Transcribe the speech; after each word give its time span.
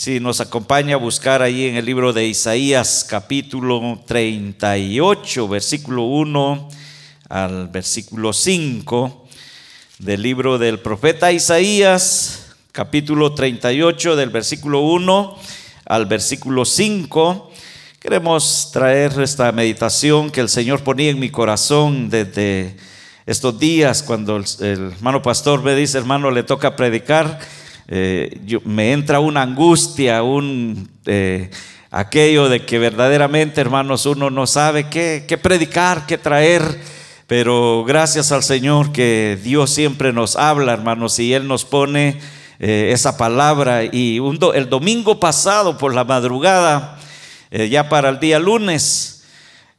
Si 0.00 0.18
nos 0.18 0.40
acompaña 0.40 0.94
a 0.94 0.98
buscar 0.98 1.42
ahí 1.42 1.66
en 1.66 1.76
el 1.76 1.84
libro 1.84 2.14
de 2.14 2.26
Isaías 2.26 3.04
capítulo 3.06 4.00
38, 4.06 5.46
versículo 5.46 6.04
1 6.04 6.68
al 7.28 7.68
versículo 7.68 8.32
5 8.32 9.28
del 9.98 10.22
libro 10.22 10.56
del 10.56 10.78
profeta 10.78 11.32
Isaías, 11.32 12.46
capítulo 12.72 13.34
38 13.34 14.16
del 14.16 14.30
versículo 14.30 14.80
1 14.80 15.36
al 15.84 16.06
versículo 16.06 16.64
5. 16.64 17.52
Queremos 17.98 18.70
traer 18.72 19.20
esta 19.20 19.52
meditación 19.52 20.30
que 20.30 20.40
el 20.40 20.48
Señor 20.48 20.82
ponía 20.82 21.10
en 21.10 21.18
mi 21.18 21.28
corazón 21.28 22.08
desde 22.08 22.74
estos 23.26 23.58
días 23.58 24.02
cuando 24.02 24.38
el, 24.38 24.46
hermano 24.60 25.20
pastor 25.20 25.62
me 25.62 25.74
dice, 25.74 25.98
hermano, 25.98 26.30
le 26.30 26.42
toca 26.42 26.74
predicar 26.74 27.38
eh, 27.92 28.60
me 28.64 28.92
entra 28.92 29.18
una 29.18 29.42
angustia, 29.42 30.22
un, 30.22 30.88
eh, 31.06 31.50
aquello 31.90 32.48
de 32.48 32.64
que 32.64 32.78
verdaderamente, 32.78 33.60
hermanos, 33.60 34.06
uno 34.06 34.30
no 34.30 34.46
sabe 34.46 34.88
qué, 34.88 35.38
predicar, 35.42 36.06
qué 36.06 36.16
traer. 36.16 36.62
Pero 37.26 37.84
gracias 37.84 38.30
al 38.30 38.44
Señor 38.44 38.92
que 38.92 39.38
Dios 39.42 39.70
siempre 39.70 40.12
nos 40.12 40.36
habla, 40.36 40.72
hermanos, 40.72 41.18
y 41.18 41.34
Él 41.34 41.48
nos 41.48 41.64
pone 41.64 42.20
eh, 42.60 42.90
esa 42.92 43.16
palabra. 43.16 43.84
Y 43.84 44.20
el 44.54 44.68
domingo 44.70 45.18
pasado 45.18 45.76
por 45.76 45.92
la 45.92 46.04
madrugada, 46.04 46.96
ya 47.50 47.88
para 47.88 48.08
el 48.08 48.20
día 48.20 48.38
lunes, 48.38 49.19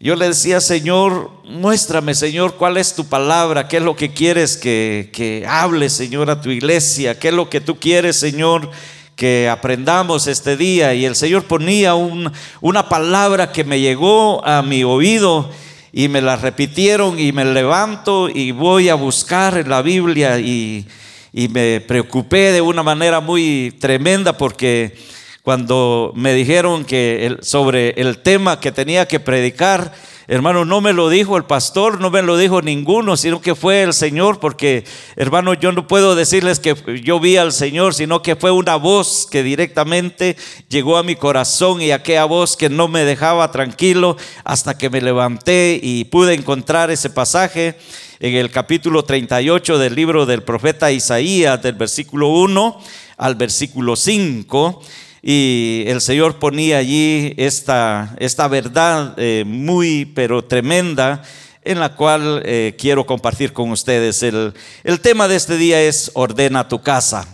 yo 0.02 0.16
le 0.16 0.30
decía, 0.30 0.60
Señor, 0.60 1.30
muéstrame, 1.44 2.16
Señor, 2.16 2.56
cuál 2.56 2.78
es 2.78 2.96
tu 2.96 3.06
palabra, 3.06 3.68
qué 3.68 3.78
es 3.78 3.84
lo 3.84 3.96
que 3.96 4.12
quieres 4.12 4.58
que, 4.58 5.12
que 5.14 5.46
hable, 5.48 5.92
Señor, 5.92 6.32
a 6.32 6.42
tu 6.42 6.50
iglesia, 6.50 7.20
qué 7.20 7.28
es 7.28 7.34
lo 7.36 7.52
que 7.52 7.62
tú 7.62 7.78
quieres, 7.78 8.16
Señor, 8.16 8.72
que 9.16 9.48
aprendamos 9.48 10.26
este 10.26 10.58
día. 10.58 10.96
Y 10.96 11.06
el 11.06 11.16
Señor 11.16 11.44
ponía 11.44 11.94
una 11.94 12.90
palabra 12.90 13.52
que 13.52 13.64
me 13.64 13.80
llegó 13.80 14.44
a 14.44 14.64
mi 14.64 14.84
oído 14.84 15.52
y 15.94 16.08
me 16.08 16.20
la 16.20 16.36
repitieron 16.36 17.20
y 17.20 17.32
me 17.32 17.46
levanto 17.46 18.28
y 18.28 18.50
voy 18.50 18.90
a 18.90 18.96
buscar 18.96 19.56
en 19.56 19.70
la 19.70 19.84
Biblia 19.84 20.40
y, 20.40 20.88
y 21.32 21.48
me 21.50 21.80
preocupé 21.80 22.52
de 22.52 22.62
una 22.62 22.82
manera 22.82 23.20
muy 23.20 23.78
tremenda 23.80 24.36
porque 24.36 24.96
cuando 25.44 26.12
me 26.16 26.34
dijeron 26.34 26.86
que 26.86 27.38
sobre 27.42 27.90
el 28.00 28.20
tema 28.20 28.60
que 28.60 28.72
tenía 28.72 29.08
que 29.08 29.20
predicar, 29.20 29.92
hermano, 30.28 30.66
no 30.66 30.82
me 30.82 30.94
lo 30.94 31.10
dijo 31.10 31.36
el 31.36 31.46
pastor, 31.46 32.00
no 32.00 32.12
me 32.12 32.22
lo 32.22 32.38
dijo 32.38 32.62
ninguno, 32.62 33.18
sino 33.18 33.42
que 33.42 33.56
fue 33.56 33.82
el 33.82 33.94
Señor, 33.94 34.40
porque 34.40 34.84
hermano, 35.16 35.56
yo 35.56 35.72
no 35.72 35.88
puedo 35.88 36.14
decirles 36.14 36.60
que 36.60 36.76
yo 37.04 37.20
vi 37.20 37.38
al 37.38 37.54
Señor, 37.54 37.96
sino 37.96 38.22
que 38.22 38.36
fue 38.36 38.52
una 38.52 38.76
voz 38.76 39.28
que 39.30 39.42
directamente 39.42 40.38
llegó 40.70 40.98
a 40.98 41.04
mi 41.04 41.16
corazón 41.16 41.82
y 41.82 41.92
aquella 41.92 42.26
voz 42.26 42.56
que 42.56 42.70
no 42.70 42.88
me 42.88 43.04
dejaba 43.04 43.52
tranquilo 43.52 44.18
hasta 44.44 44.78
que 44.78 44.92
me 44.92 45.02
levanté 45.02 45.80
y 45.82 46.04
pude 46.06 46.36
encontrar 46.36 46.92
ese 46.92 47.10
pasaje 47.10 47.80
en 48.20 48.36
el 48.36 48.52
capítulo 48.52 49.04
38 49.04 49.80
del 49.80 49.96
libro 49.96 50.28
del 50.28 50.44
profeta 50.44 50.92
Isaías, 50.92 51.64
del 51.64 51.74
versículo 51.74 52.28
1 52.28 52.80
al 53.18 53.36
versículo 53.36 53.96
5 53.96 54.84
y 55.22 55.84
el 55.88 56.02
Señor 56.02 56.40
ponía 56.40 56.80
allí 56.80 57.34
esta, 57.38 58.16
esta 58.20 58.48
verdad 58.48 59.14
eh, 59.18 59.44
muy, 59.46 60.06
pero 60.06 60.44
tremenda, 60.44 61.22
en 61.64 61.80
la 61.80 61.96
cual 61.96 62.42
eh, 62.44 62.76
quiero 62.80 63.06
compartir 63.06 63.54
con 63.54 63.70
ustedes. 63.70 64.24
El, 64.24 64.54
el 64.84 65.00
tema 65.00 65.28
de 65.28 65.36
este 65.36 65.58
día 65.58 65.80
es 65.82 66.10
ordena 66.16 66.68
tu 66.68 66.82
casa. 66.82 67.28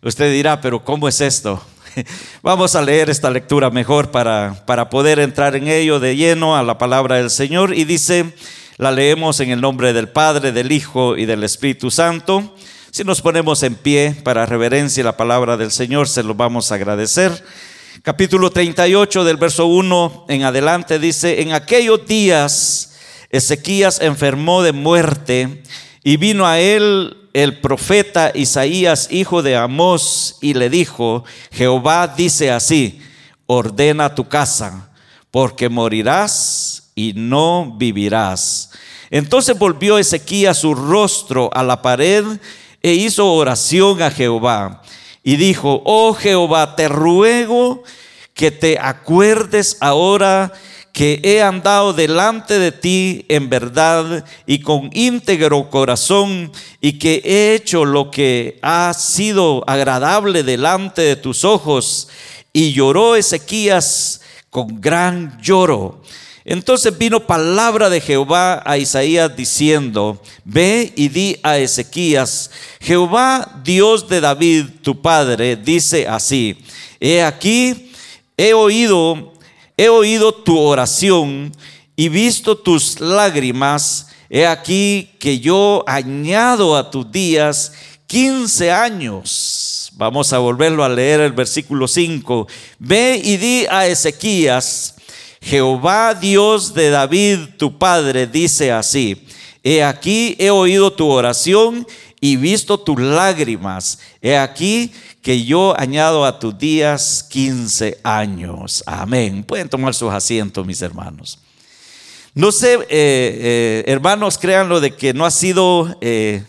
Usted 0.00 0.32
dirá, 0.32 0.60
pero 0.60 0.84
¿cómo 0.84 1.08
es 1.08 1.20
esto? 1.20 1.60
Vamos 2.42 2.76
a 2.76 2.82
leer 2.82 3.10
esta 3.10 3.30
lectura 3.30 3.68
mejor 3.70 4.12
para, 4.12 4.62
para 4.64 4.88
poder 4.88 5.18
entrar 5.18 5.56
en 5.56 5.66
ello 5.66 5.98
de 5.98 6.14
lleno 6.14 6.56
a 6.56 6.62
la 6.62 6.78
palabra 6.78 7.16
del 7.16 7.30
Señor. 7.30 7.74
Y 7.74 7.84
dice, 7.84 8.32
la 8.76 8.92
leemos 8.92 9.40
en 9.40 9.50
el 9.50 9.60
nombre 9.60 9.92
del 9.92 10.08
Padre, 10.08 10.52
del 10.52 10.70
Hijo 10.70 11.16
y 11.16 11.26
del 11.26 11.42
Espíritu 11.42 11.90
Santo. 11.90 12.54
Si 12.90 13.04
nos 13.04 13.20
ponemos 13.20 13.62
en 13.62 13.74
pie 13.74 14.16
para 14.24 14.46
reverencia 14.46 15.04
la 15.04 15.16
palabra 15.16 15.58
del 15.58 15.70
Señor, 15.70 16.08
se 16.08 16.22
lo 16.22 16.34
vamos 16.34 16.72
a 16.72 16.76
agradecer. 16.76 17.44
Capítulo 18.02 18.50
38 18.50 19.24
del 19.24 19.36
verso 19.36 19.66
1 19.66 20.24
en 20.28 20.44
adelante 20.44 20.98
dice, 20.98 21.42
en 21.42 21.52
aquellos 21.52 22.06
días 22.06 22.96
Ezequías 23.28 24.00
enfermó 24.00 24.62
de 24.62 24.72
muerte 24.72 25.62
y 26.02 26.16
vino 26.16 26.46
a 26.46 26.60
él 26.60 27.28
el 27.34 27.60
profeta 27.60 28.32
Isaías, 28.34 29.08
hijo 29.10 29.42
de 29.42 29.56
Amós, 29.56 30.38
y 30.40 30.54
le 30.54 30.70
dijo, 30.70 31.24
Jehová 31.52 32.08
dice 32.08 32.50
así, 32.50 33.02
ordena 33.46 34.14
tu 34.14 34.28
casa, 34.28 34.90
porque 35.30 35.68
morirás 35.68 36.90
y 36.94 37.12
no 37.14 37.74
vivirás. 37.76 38.70
Entonces 39.10 39.58
volvió 39.58 39.98
Ezequías 39.98 40.56
su 40.56 40.74
rostro 40.74 41.50
a 41.52 41.62
la 41.62 41.82
pared 41.82 42.24
e 42.82 42.92
hizo 42.92 43.32
oración 43.32 44.02
a 44.02 44.10
Jehová 44.10 44.82
y 45.22 45.36
dijo, 45.36 45.82
oh 45.84 46.14
Jehová, 46.14 46.76
te 46.76 46.88
ruego 46.88 47.82
que 48.34 48.50
te 48.50 48.78
acuerdes 48.78 49.76
ahora 49.80 50.52
que 50.92 51.20
he 51.22 51.42
andado 51.42 51.92
delante 51.92 52.58
de 52.58 52.72
ti 52.72 53.24
en 53.28 53.48
verdad 53.48 54.24
y 54.46 54.60
con 54.60 54.90
íntegro 54.92 55.70
corazón 55.70 56.50
y 56.80 56.98
que 56.98 57.22
he 57.24 57.54
hecho 57.54 57.84
lo 57.84 58.10
que 58.10 58.58
ha 58.62 58.92
sido 58.94 59.62
agradable 59.68 60.42
delante 60.42 61.02
de 61.02 61.16
tus 61.16 61.44
ojos. 61.44 62.08
Y 62.52 62.72
lloró 62.72 63.14
Ezequías 63.14 64.22
con 64.50 64.80
gran 64.80 65.40
lloro. 65.40 66.02
Entonces 66.50 66.96
vino 66.96 67.26
palabra 67.26 67.90
de 67.90 68.00
Jehová 68.00 68.62
a 68.64 68.78
Isaías 68.78 69.36
diciendo, 69.36 70.18
ve 70.46 70.94
y 70.96 71.08
di 71.08 71.36
a 71.42 71.58
Ezequías, 71.58 72.50
Jehová 72.80 73.60
Dios 73.62 74.08
de 74.08 74.22
David, 74.22 74.64
tu 74.80 74.98
padre, 75.02 75.56
dice 75.56 76.08
así, 76.08 76.56
he 76.98 77.22
aquí, 77.22 77.92
he 78.34 78.54
oído, 78.54 79.34
he 79.76 79.90
oído 79.90 80.32
tu 80.32 80.58
oración 80.58 81.52
y 81.94 82.08
visto 82.08 82.56
tus 82.56 82.98
lágrimas, 82.98 84.08
he 84.30 84.46
aquí 84.46 85.10
que 85.18 85.40
yo 85.40 85.84
añado 85.86 86.78
a 86.78 86.90
tus 86.90 87.12
días 87.12 87.74
15 88.06 88.72
años. 88.72 89.92
Vamos 89.96 90.32
a 90.32 90.38
volverlo 90.38 90.82
a 90.82 90.88
leer 90.88 91.20
el 91.20 91.32
versículo 91.32 91.86
5. 91.86 92.48
Ve 92.78 93.20
y 93.22 93.36
di 93.36 93.66
a 93.68 93.86
Ezequías, 93.86 94.94
Jehová 95.40 96.14
Dios 96.14 96.74
de 96.74 96.90
David, 96.90 97.38
tu 97.56 97.78
padre, 97.78 98.26
dice 98.26 98.72
así, 98.72 99.26
he 99.62 99.82
aquí 99.82 100.36
he 100.38 100.50
oído 100.50 100.92
tu 100.92 101.08
oración 101.08 101.86
y 102.20 102.36
visto 102.36 102.78
tus 102.78 103.00
lágrimas. 103.00 103.98
He 104.20 104.36
aquí 104.36 104.92
que 105.22 105.44
yo 105.44 105.78
añado 105.78 106.24
a 106.24 106.38
tus 106.38 106.56
días 106.58 107.24
15 107.28 108.00
años. 108.02 108.82
Amén. 108.86 109.44
Pueden 109.44 109.68
tomar 109.68 109.94
sus 109.94 110.12
asientos, 110.12 110.66
mis 110.66 110.82
hermanos. 110.82 111.38
No 112.34 112.52
sé, 112.52 112.74
eh, 112.74 112.86
eh, 112.90 113.84
hermanos, 113.86 114.38
créanlo 114.38 114.80
de 114.80 114.94
que 114.94 115.12
no 115.12 115.26
ha 115.26 115.30
sido 115.30 115.96
eh, 116.00 116.44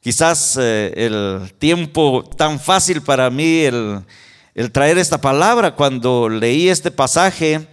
quizás 0.00 0.56
el 0.56 1.52
tiempo 1.58 2.24
tan 2.36 2.60
fácil 2.60 3.00
para 3.00 3.30
mí 3.30 3.60
el, 3.60 4.00
el 4.54 4.70
traer 4.70 4.98
esta 4.98 5.20
palabra. 5.20 5.74
Cuando 5.74 6.28
leí 6.28 6.68
este 6.68 6.90
pasaje, 6.90 7.66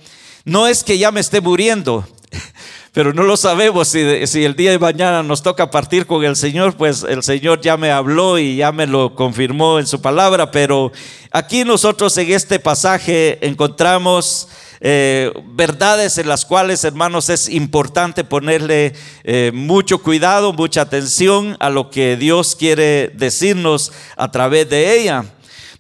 no 0.46 0.68
es 0.68 0.84
que 0.84 0.98
ya 0.98 1.12
me 1.12 1.20
esté 1.20 1.42
muriendo, 1.42 2.08
pero 2.94 3.14
no 3.14 3.24
lo 3.24 3.38
sabemos. 3.38 3.90
Si, 3.90 4.00
el 4.00 4.56
día 4.56 4.72
de 4.72 4.80
mañana 4.80 5.24
nos 5.24 5.44
toca 5.44 5.70
partir 5.70 6.06
con 6.06 6.24
el 6.24 6.36
Señor, 6.36 6.76
pues 6.76 7.04
el 7.04 7.24
Señor 7.24 7.62
ya 7.62 7.78
me 7.78 7.92
habló 7.92 8.40
y 8.40 8.56
ya 8.56 8.72
me 8.72 8.88
lo 8.88 9.16
confirmó 9.16 9.80
en 9.80 9.86
su 9.86 10.02
palabra. 10.02 10.52
Pero 10.52 10.92
aquí 11.32 11.64
nosotros 11.64 12.18
en 12.18 12.32
este 12.32 12.60
pasaje 12.60 13.38
encontramos 13.46 14.48
eh, 14.84 15.32
verdades 15.46 16.18
en 16.18 16.28
las 16.28 16.44
cuales, 16.44 16.84
hermanos, 16.84 17.30
es 17.30 17.48
importante 17.48 18.24
ponerle 18.24 18.94
eh, 19.24 19.52
mucho 19.54 20.00
cuidado, 20.00 20.54
mucha 20.54 20.82
atención 20.82 21.56
a 21.60 21.70
lo 21.70 21.92
que 21.92 22.18
Dios 22.18 22.56
quiere 22.56 23.10
decirnos 23.10 23.92
a 24.18 24.32
través 24.32 24.68
de 24.70 25.00
ella. 25.00 25.26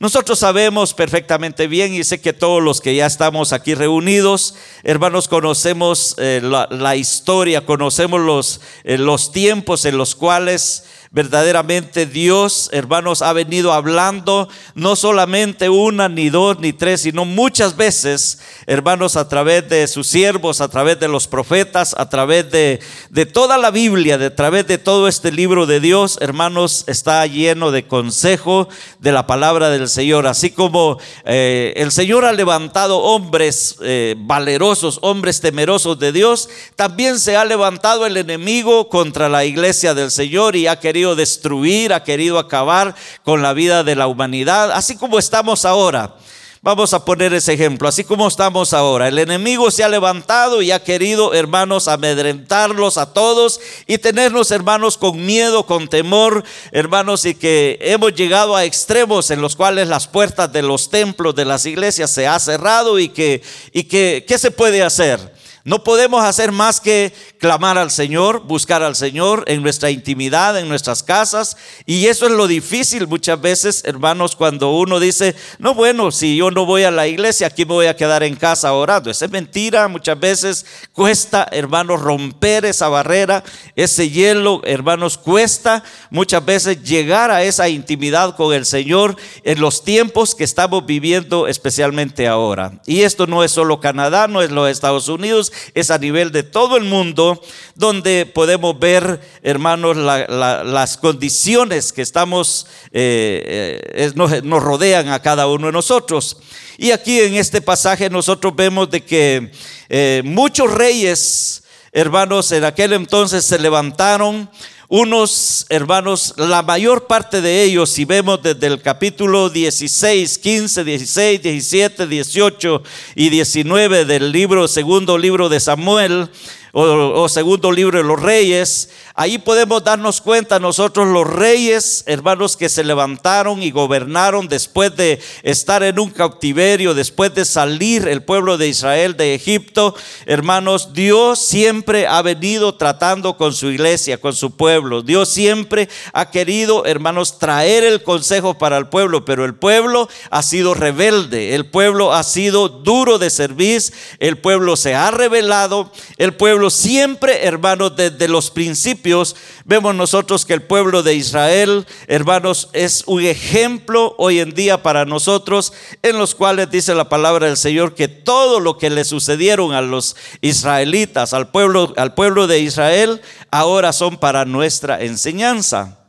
Nosotros 0.02 0.40
sabemos 0.40 0.96
perfectamente 0.96 1.68
bien 1.68 1.94
y 1.94 2.04
sé 2.04 2.20
que 2.20 2.34
todos 2.34 2.60
los 2.60 2.82
que 2.82 2.96
ya 2.96 3.06
estamos 3.06 3.54
aquí 3.54 3.76
reunidos, 3.76 4.56
hermanos, 4.82 5.28
conocemos 5.28 6.16
eh, 6.18 6.42
la, 6.42 6.96
historia, 6.96 7.68
conocemos 7.68 8.20
los, 8.20 8.62
eh, 8.84 8.98
los 8.98 9.32
tiempos 9.32 9.86
en 9.86 10.00
los 10.00 10.16
cuales 10.16 10.86
Verdaderamente 11.14 12.06
Dios, 12.06 12.70
hermanos, 12.72 13.22
ha 13.22 13.34
venido 13.34 13.74
hablando 13.74 14.48
no 14.76 14.96
solamente 14.96 15.68
una, 15.68 16.08
ni 16.08 16.30
dos, 16.30 16.60
ni 16.62 16.72
tres, 16.72 17.02
sino 17.02 17.26
muchas 17.26 17.76
veces, 17.76 18.40
hermanos, 18.66 19.18
a 19.18 19.28
través 19.28 19.68
de 19.68 19.90
sus 19.90 20.08
siervos, 20.08 20.62
a 20.62 20.70
través 20.70 21.02
de 21.02 21.10
los 21.10 21.28
profetas, 21.28 21.94
a 21.98 22.08
través 22.08 22.50
de, 22.50 22.80
de 23.10 23.26
toda 23.26 23.58
la 23.58 23.72
Biblia, 23.72 24.16
a 24.16 24.34
través 24.34 24.68
de 24.68 24.78
todo 24.78 25.10
este 25.10 25.34
libro 25.34 25.66
de 25.66 25.82
Dios, 25.82 26.18
hermanos, 26.22 26.86
está 26.88 27.28
lleno 27.28 27.72
de 27.72 27.86
consejo 27.86 28.70
de 29.00 29.12
la 29.12 29.28
palabra 29.28 29.70
del 29.70 29.90
Señor. 29.90 30.28
Así 30.28 30.52
como 30.52 30.98
eh, 31.26 31.74
el 31.76 31.92
Señor 31.92 32.24
ha 32.24 32.32
levantado 32.32 33.00
hombres 33.00 33.76
eh, 33.82 34.16
valerosos, 34.18 34.98
hombres 35.02 35.42
temerosos 35.42 36.00
de 36.00 36.14
Dios, 36.14 36.48
también 36.78 37.20
se 37.20 37.36
ha 37.36 37.44
levantado 37.44 38.06
el 38.06 38.16
enemigo 38.16 38.88
contra 38.88 39.28
la 39.28 39.44
iglesia 39.44 39.94
del 39.94 40.10
Señor 40.10 40.56
y 40.56 40.68
ha 40.68 40.80
querido 40.80 41.01
destruir, 41.16 41.94
ha 41.94 42.04
querido 42.04 42.40
acabar 42.40 42.96
con 43.24 43.42
la 43.42 43.54
vida 43.54 43.84
de 43.84 43.96
la 43.96 44.08
humanidad, 44.08 44.72
así 44.72 44.96
como 44.96 45.20
estamos 45.20 45.66
ahora. 45.66 46.16
Vamos 46.64 46.94
a 46.94 47.04
poner 47.04 47.34
ese 47.34 47.54
ejemplo, 47.54 47.88
así 47.88 48.04
como 48.04 48.28
estamos 48.28 48.72
ahora. 48.74 49.08
El 49.08 49.18
enemigo 49.18 49.72
se 49.72 49.84
ha 49.84 49.90
levantado 49.90 50.62
y 50.62 50.70
ha 50.70 50.84
querido, 50.84 51.34
hermanos, 51.34 51.88
amedrentarlos 51.88 53.00
a 53.00 53.14
todos 53.14 53.60
y 53.88 53.98
tenernos, 53.98 54.52
hermanos, 54.52 54.96
con 54.96 55.26
miedo, 55.26 55.66
con 55.66 55.88
temor, 55.88 56.44
hermanos, 56.72 57.26
y 57.26 57.34
que 57.34 57.80
hemos 57.82 58.14
llegado 58.14 58.56
a 58.56 58.64
extremos 58.64 59.32
en 59.32 59.42
los 59.42 59.56
cuales 59.56 59.88
las 59.88 60.08
puertas 60.08 60.54
de 60.54 60.62
los 60.62 60.92
templos, 60.92 61.34
de 61.34 61.46
las 61.46 61.66
iglesias 61.66 62.12
se 62.12 62.28
ha 62.28 62.38
cerrado 62.40 63.00
y 63.00 63.10
que, 63.10 63.42
y 63.74 63.86
que, 63.86 64.24
¿qué 64.28 64.38
se 64.38 64.52
puede 64.52 64.84
hacer? 64.84 65.41
No 65.64 65.84
podemos 65.84 66.24
hacer 66.24 66.52
más 66.52 66.82
que 66.82 67.14
clamar 67.40 67.78
al 67.78 67.92
Señor, 67.92 68.42
buscar 68.48 68.82
al 68.82 68.96
Señor 68.96 69.44
en 69.46 69.62
nuestra 69.62 69.92
intimidad, 69.92 70.58
en 70.58 70.68
nuestras 70.68 71.04
casas. 71.04 71.56
Y 71.86 72.08
eso 72.08 72.26
es 72.26 72.32
lo 72.32 72.48
difícil 72.48 73.08
muchas 73.08 73.40
veces, 73.40 73.84
hermanos, 73.86 74.36
cuando 74.36 74.72
uno 74.72 75.00
dice, 75.00 75.36
no, 75.60 75.76
bueno, 75.76 76.10
si 76.12 76.36
yo 76.36 76.50
no 76.50 76.66
voy 76.66 76.84
a 76.84 76.90
la 76.90 77.08
iglesia, 77.08 77.48
aquí 77.48 77.64
me 77.66 77.74
voy 77.74 77.86
a 77.86 77.96
quedar 77.96 78.24
en 78.24 78.36
casa 78.36 78.74
orando. 78.74 79.12
Esa 79.12 79.26
es 79.26 79.32
mentira. 79.32 79.88
Muchas 79.88 80.20
veces 80.20 80.66
cuesta, 80.94 81.48
hermanos, 81.52 82.02
romper 82.02 82.66
esa 82.66 82.90
barrera, 82.90 83.44
ese 83.76 84.10
hielo, 84.10 84.62
hermanos, 84.64 85.20
cuesta 85.20 85.84
muchas 86.10 86.44
veces 86.44 86.82
llegar 86.82 87.30
a 87.30 87.44
esa 87.44 87.70
intimidad 87.70 88.36
con 88.36 88.52
el 88.54 88.66
Señor 88.66 89.16
en 89.44 89.62
los 89.62 89.84
tiempos 89.84 90.34
que 90.34 90.44
estamos 90.44 90.88
viviendo, 90.88 91.48
especialmente 91.48 92.28
ahora. 92.28 92.82
Y 92.88 93.02
esto 93.02 93.28
no 93.28 93.44
es 93.44 93.52
solo 93.52 93.80
Canadá, 93.80 94.28
no 94.28 94.42
es 94.42 94.50
los 94.50 94.68
Estados 94.68 95.08
Unidos 95.08 95.51
es 95.74 95.92
a 95.92 95.98
nivel 95.98 96.32
de 96.32 96.44
todo 96.44 96.78
el 96.78 96.84
mundo, 96.84 97.42
donde 97.76 98.26
podemos 98.26 98.78
ver, 98.80 99.20
hermanos, 99.44 99.98
las 99.98 100.98
condiciones 100.98 101.94
que 101.94 102.02
estamos, 102.02 102.68
eh, 102.92 103.82
eh, 103.94 104.12
nos, 104.16 104.64
rodean 104.64 105.10
a 105.10 105.22
cada 105.22 105.48
uno 105.48 105.68
de 105.68 105.74
nosotros. 105.74 106.38
Y 106.78 106.92
aquí 106.92 107.20
en 107.20 107.36
este 107.36 107.62
pasaje 107.62 108.10
nosotros 108.10 108.56
vemos 108.56 108.90
de 108.90 109.02
que 109.02 109.52
eh, 109.90 110.22
muchos 110.26 110.72
reyes, 110.72 111.64
hermanos, 111.92 112.52
en 112.52 112.64
aquel 112.64 112.94
entonces 112.94 113.46
se 113.46 113.60
levantaron 113.60 114.50
unos 114.94 115.66
hermanos, 115.70 116.34
la 116.36 116.64
mayor 116.64 117.08
parte 117.08 117.40
de 117.40 117.64
ellos, 117.64 117.90
si 117.90 118.04
vemos 118.04 118.44
desde 118.44 118.68
el 118.68 118.82
capítulo 118.82 119.50
16, 119.50 120.38
15, 120.38 120.84
16, 120.84 121.42
17, 121.42 122.08
18 122.08 122.84
y 123.16 123.30
19 123.30 124.04
del 124.04 124.34
libro, 124.34 124.68
segundo 124.68 125.18
libro 125.18 125.48
de 125.48 125.62
Samuel, 125.62 126.28
o, 126.74 127.28
segundo 127.28 127.72
libro 127.72 127.98
de 127.98 128.04
los 128.04 128.22
reyes, 128.22 128.90
ahí 129.14 129.38
podemos 129.38 129.84
darnos 129.84 130.22
cuenta 130.22 130.60
nosotros 130.60 131.08
los 131.08 131.28
reyes, 131.28 132.04
hermanos, 132.06 132.56
que 132.56 132.70
se 132.70 132.84
levantaron 132.84 133.62
y 133.62 133.72
gobernaron 133.72 134.48
después 134.48 134.96
de 134.96 135.20
estar 135.44 135.84
en 135.84 136.00
un 136.00 136.12
cautiverio, 136.12 136.94
después 136.94 137.34
de 137.36 137.44
salir 137.44 138.08
el 138.08 138.24
pueblo 138.24 138.58
de 138.58 138.70
Israel 138.70 139.18
de 139.18 139.36
Egipto, 139.36 139.96
hermanos, 140.26 140.94
Dios 140.94 141.40
siempre 141.40 142.08
ha 142.08 142.22
venido 142.22 142.76
tratando 142.76 143.36
con 143.36 143.54
su 143.54 143.70
iglesia, 143.70 144.20
con 144.20 144.34
su 144.34 144.56
pueblo. 144.56 145.02
Dios 145.02 145.30
siempre 145.30 145.90
ha 146.14 146.32
querido, 146.32 146.86
hermanos, 146.86 147.38
traer 147.38 147.84
el 147.84 148.04
consejo 148.04 148.58
para 148.58 148.78
el 148.78 148.88
pueblo, 148.88 149.26
pero 149.26 149.44
el 149.44 149.56
pueblo 149.56 150.08
ha 150.30 150.42
sido 150.42 150.74
rebelde, 150.74 151.56
el 151.56 151.66
pueblo 151.66 152.14
ha 152.14 152.24
sido 152.24 152.70
duro 152.70 153.20
de 153.20 153.30
servir, 153.30 153.72
el 154.20 154.38
pueblo 154.38 154.76
se 154.76 154.96
ha 154.96 155.12
rebelado, 155.12 155.92
el 156.18 156.34
pueblo 156.34 156.61
siempre, 156.70 157.46
hermanos, 157.46 157.96
desde 157.96 158.28
los 158.28 158.52
principios, 158.52 159.36
vemos 159.66 159.96
nosotros 159.96 160.46
que 160.46 160.54
el 160.54 160.62
pueblo 160.62 161.04
de 161.04 161.16
Israel, 161.16 161.88
hermanos, 162.08 162.70
es 162.74 163.04
un 163.08 163.24
ejemplo 163.24 164.16
hoy 164.18 164.40
en 164.40 164.54
día 164.54 164.84
para 164.84 165.06
nosotros, 165.06 165.74
en 166.02 166.18
los 166.18 166.36
cuales 166.36 166.70
dice 166.70 166.94
la 166.94 167.10
palabra 167.10 167.48
del 167.48 167.58
Señor 167.58 167.96
que 167.96 168.08
todo 168.08 168.60
lo 168.60 168.78
que 168.78 168.90
le 168.90 169.06
sucedieron 169.06 169.74
a 169.74 169.82
los 169.82 170.16
israelitas, 170.42 171.34
al 171.34 171.50
pueblo, 171.50 171.94
al 171.98 172.14
pueblo 172.14 172.48
de 172.48 172.60
Israel, 172.60 173.22
ahora 173.50 173.94
son 173.94 174.18
para 174.18 174.46
nuestra 174.46 175.02
enseñanza. 175.02 176.01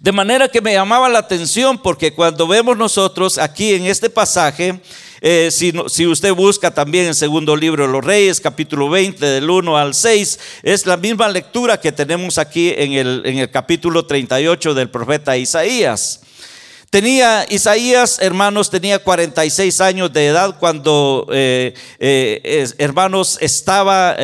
De 0.00 0.12
manera 0.12 0.48
que 0.48 0.62
me 0.62 0.72
llamaba 0.72 1.10
la 1.10 1.18
atención 1.18 1.76
porque 1.76 2.14
cuando 2.14 2.48
vemos 2.48 2.74
nosotros 2.74 3.36
aquí 3.36 3.74
en 3.74 3.84
este 3.84 4.08
pasaje, 4.08 4.80
eh, 5.20 5.50
si, 5.50 6.06
usted 6.06 6.32
busca 6.32 6.70
también 6.72 7.04
en 7.04 7.14
segundo 7.14 7.54
libro 7.54 7.86
de 7.86 7.92
los 7.92 8.02
Reyes, 8.02 8.40
capítulo 8.40 8.88
20, 8.88 9.22
del 9.26 9.50
1 9.50 9.76
al 9.76 9.92
6, 9.92 10.38
es 10.62 10.86
la 10.86 10.96
misma 10.96 11.28
lectura 11.28 11.78
que 11.78 11.92
tenemos 11.92 12.38
aquí 12.38 12.72
en 12.74 12.94
el, 12.94 13.20
en 13.26 13.38
el 13.40 13.50
capítulo 13.50 14.06
38 14.06 14.72
del 14.72 14.88
profeta 14.88 15.36
Isaías. 15.36 16.22
Tenía 16.90 17.46
Isaías, 17.48 18.18
hermanos, 18.20 18.68
tenía 18.68 18.98
46 18.98 19.80
años 19.80 20.12
de 20.12 20.26
edad 20.26 20.58
cuando, 20.58 21.24
eh, 21.32 21.72
eh, 22.00 22.68
hermanos, 22.78 23.38
estaba 23.40 24.16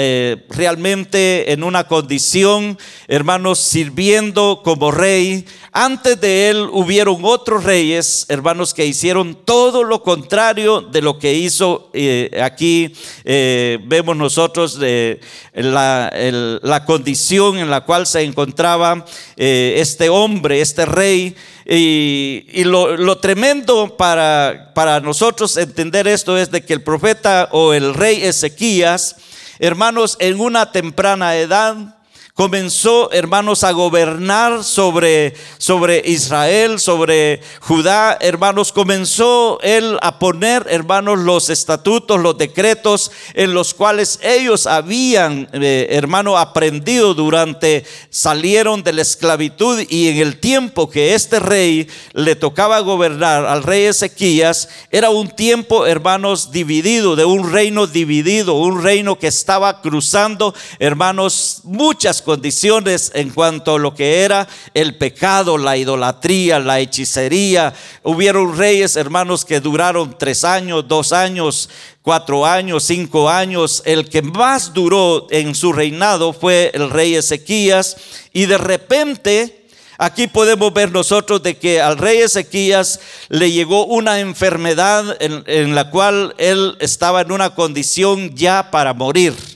realmente 0.49 1.53
en 1.53 1.63
una 1.63 1.87
condición, 1.87 2.77
hermanos, 3.07 3.61
sirviendo 3.61 4.63
como 4.65 4.91
rey, 4.91 5.47
antes 5.79 6.19
de 6.23 6.49
él 6.49 6.71
hubieron 6.73 7.19
otros 7.21 7.63
reyes, 7.63 8.25
hermanos, 8.31 8.73
que 8.73 8.87
hicieron 8.87 9.35
todo 9.45 9.85
lo 9.85 10.03
contrario 10.03 10.81
de 10.81 11.03
lo 11.03 11.19
que 11.19 11.35
hizo 11.35 11.91
eh, 11.93 12.31
aquí. 12.43 12.95
Eh, 13.27 13.79
vemos 13.85 14.17
nosotros 14.17 14.79
eh, 14.81 15.21
la, 15.53 16.83
condición 16.87 17.59
en 17.59 17.69
la 17.69 17.83
cual 17.83 18.07
se 18.07 18.23
encontraba 18.23 19.05
este 19.37 20.09
hombre, 20.09 20.63
este 20.63 20.87
rey. 20.87 21.37
Y, 21.69 22.63
lo, 22.65 22.97
lo, 22.97 23.19
tremendo 23.19 23.97
para, 23.97 24.71
para 24.73 25.01
nosotros 25.01 25.57
entender 25.57 26.07
esto 26.07 26.39
es 26.39 26.53
de 26.53 26.65
que 26.65 26.73
el 26.73 26.83
profeta 26.83 27.49
o 27.51 27.75
el 27.75 27.93
rey 27.93 28.23
Ezequías, 28.23 29.17
hermanos, 29.59 30.17
en 30.21 30.39
una 30.39 30.71
temprana 30.71 31.35
edad, 31.37 31.96
comenzó, 32.37 33.11
hermanos, 33.13 33.65
a 33.65 33.73
gobernar 33.73 34.63
sobre, 34.63 35.35
sobre 35.57 36.03
Israel, 36.05 36.79
sobre 36.79 37.41
Judá, 37.61 38.19
hermanos, 38.21 38.73
comenzó 38.73 39.59
él 39.63 39.97
a 40.03 40.19
poner, 40.19 40.67
hermanos, 40.69 41.19
los 41.21 41.49
estatutos, 41.49 42.21
los 42.21 42.37
decretos 42.37 43.11
en 43.33 43.55
los 43.55 43.73
cuales 43.73 44.21
ellos 44.23 44.67
habían, 44.67 45.49
eh, 45.55 45.87
hermano, 45.89 46.37
aprendido 46.37 47.15
durante, 47.15 47.87
salieron 48.11 48.83
de 48.83 48.93
la 48.93 49.03
esclavitud 49.03 49.83
y 49.89 50.09
en 50.09 50.19
el 50.19 50.39
tiempo 50.39 50.91
que 50.91 51.15
este 51.15 51.41
rey 51.41 51.89
le 52.13 52.37
tocaba 52.37 52.81
gobernar 52.81 53.47
al 53.47 53.63
rey 53.63 53.85
Ezequías, 53.85 54.69
era 54.91 55.09
un 55.09 55.29
tiempo, 55.29 55.87
hermanos, 55.87 56.53
dividido, 56.53 57.17
de 57.17 57.25
un 57.25 57.51
reino 57.51 57.87
dividido, 57.87 58.57
un 58.57 58.83
reino 58.83 59.19
que 59.19 59.29
estaba 59.29 59.81
cruzando, 59.81 60.55
hermanos, 60.79 61.61
muchas 61.65 62.26
condiciones 62.27 63.13
en 63.15 63.31
cuanto 63.31 63.77
a 63.77 63.79
lo 63.79 63.95
que 63.95 64.25
era 64.25 64.49
el 64.75 64.97
pecado, 64.97 65.57
la 65.57 65.77
idolatría, 65.77 66.59
la 66.59 66.81
hechicería. 66.81 67.73
Hubieron 68.03 68.59
reyes, 68.59 68.97
hermanos, 68.97 69.45
que 69.45 69.61
duraron 69.61 70.19
tres 70.19 70.43
años, 70.43 70.89
dos 70.89 71.13
años, 71.13 71.71
cuatro 72.03 72.45
años, 72.45 72.83
cinco 72.83 73.31
años. 73.31 73.81
El 73.87 74.09
que 74.09 74.23
más 74.23 74.75
duró 74.75 75.29
en 75.31 75.55
su 75.55 75.73
reinado 75.73 76.33
fue 76.33 76.73
el 76.75 76.91
rey 76.91 77.15
Ezequías. 77.15 77.97
Y 78.33 78.47
de 78.47 78.59
repente... 78.59 79.63
Aquí 79.99 80.27
podemos 80.27 80.75
ver 80.75 80.93
nosotros 80.93 81.43
de 81.43 81.57
que 81.57 81.81
al 81.81 81.97
rey 81.97 82.19
Ezequías 82.19 83.01
le 83.31 83.51
llegó 83.51 83.87
una 83.87 84.21
enfermedad 84.21 85.17
en, 85.21 85.43
en, 85.47 85.75
la 85.75 85.89
cual 85.89 86.35
él 86.37 86.77
estaba 86.81 87.23
en 87.23 87.33
una 87.33 87.55
condición 87.55 88.37
ya 88.37 88.71
para 88.71 88.93
morir. 88.93 89.56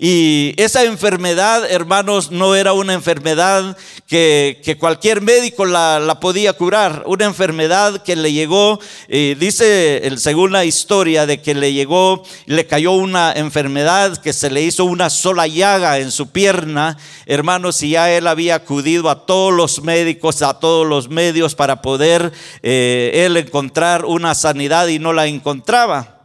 Y 0.00 0.54
esa 0.58 0.84
enfermedad, 0.84 1.68
hermanos, 1.68 2.30
no 2.30 2.54
era 2.54 2.72
una 2.72 2.94
enfermedad 2.94 3.76
que, 4.06 4.76
cualquier 4.78 5.22
médico 5.22 5.66
la, 5.66 6.18
podía 6.20 6.52
curar. 6.52 7.02
Una 7.06 7.24
enfermedad 7.24 8.04
que 8.04 8.14
le 8.14 8.32
llegó, 8.32 8.78
eh, 9.08 9.36
dice 9.40 10.08
según 10.18 10.52
la 10.52 10.64
historia, 10.64 11.26
de 11.26 11.42
que 11.42 11.52
le 11.52 11.72
llegó, 11.72 12.22
le 12.46 12.64
cayó 12.68 12.92
una 12.92 13.32
enfermedad 13.32 14.18
que 14.18 14.32
se 14.32 14.50
le 14.50 14.62
hizo 14.62 14.84
una 14.84 15.10
sola 15.10 15.48
llaga 15.48 15.98
en 15.98 16.12
su 16.12 16.30
pierna, 16.30 16.96
hermanos, 17.26 17.82
y 17.82 17.90
ya 17.90 18.08
él 18.12 18.28
había 18.28 18.54
acudido 18.54 19.10
a 19.10 19.26
todos 19.26 19.52
los 19.52 19.82
médicos, 19.82 20.42
a 20.42 20.60
todos 20.60 20.86
los 20.86 21.08
medios 21.08 21.56
para 21.56 21.82
poder 21.82 22.32
eh, 22.62 23.24
él 23.26 23.36
encontrar 23.36 24.04
una 24.04 24.36
sanidad 24.36 24.86
y 24.86 25.00
no 25.00 25.12
la 25.12 25.26
encontraba. 25.26 26.17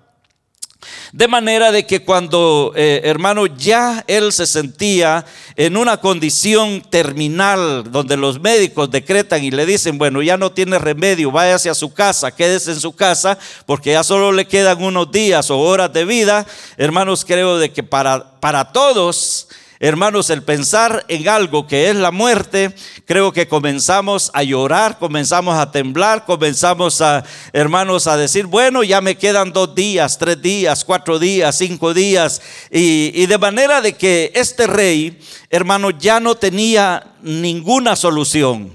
De 1.12 1.28
manera 1.28 1.72
de 1.72 1.86
que 1.86 2.04
cuando, 2.04 2.74
eh, 2.75 3.02
hermano, 3.04 3.46
ya 3.46 4.04
él 4.08 4.34
se 4.34 4.48
sentía 4.48 5.25
en 5.56 5.78
una 5.78 5.98
condición 5.98 6.82
terminal 6.82 7.92
donde 7.92 8.18
los 8.18 8.40
médicos 8.40 8.90
decretan 8.90 9.44
y 9.44 9.52
le 9.52 9.66
dicen, 9.66 9.98
bueno, 9.98 10.22
ya 10.22 10.38
no 10.38 10.52
tiene 10.52 10.80
remedio, 10.80 11.32
váyase 11.32 11.70
a 11.70 11.75
su 11.75 11.94
casa, 11.94 12.36
quédese 12.36 12.72
en 12.72 12.80
su 12.80 12.96
casa, 12.96 13.38
porque 13.66 13.92
ya 13.92 14.04
solo 14.04 14.32
le 14.32 14.48
quedan 14.48 14.84
unos 14.84 15.12
días 15.12 15.50
o 15.52 15.60
horas 15.60 15.94
de 15.94 16.06
vida, 16.06 16.46
hermanos, 16.78 17.25
creo 17.25 17.58
de 17.58 17.72
que 17.72 17.84
para, 17.84 18.40
para 18.40 18.72
todos 18.72 19.48
Hermanos, 19.86 20.30
el 20.30 20.44
pensar 20.44 21.04
en 21.10 21.28
algo 21.28 21.68
que 21.68 21.90
es 21.90 21.96
la 21.98 22.12
muerte, 22.12 22.74
creo 23.04 23.34
que 23.34 23.50
comenzamos 23.50 24.32
a 24.34 24.42
llorar, 24.42 24.98
comenzamos 24.98 25.60
a 25.60 25.72
temblar, 25.74 26.24
comenzamos 26.24 27.02
a, 27.02 27.25
hermanos, 27.52 28.08
a 28.08 28.16
decir, 28.16 28.46
bueno, 28.46 28.84
ya 28.84 29.02
me 29.02 29.18
quedan 29.18 29.52
dos 29.52 29.75
días, 29.75 30.18
tres 30.18 30.42
días, 30.42 30.86
cuatro 30.86 31.20
días, 31.20 31.58
cinco 31.58 31.94
días. 31.94 32.42
Y, 32.72 33.12
y 33.13 33.25
de 33.25 33.38
manera 33.38 33.82
de 33.82 33.92
que 33.92 34.32
este 34.36 34.68
rey, 34.68 35.20
hermano, 35.50 35.90
ya 35.90 36.22
no 36.22 36.36
tenía 36.36 37.16
ninguna 37.22 37.98
solución. 37.98 38.72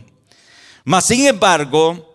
Mas, 0.85 1.07
sin 1.07 1.27
embargo, 1.27 2.08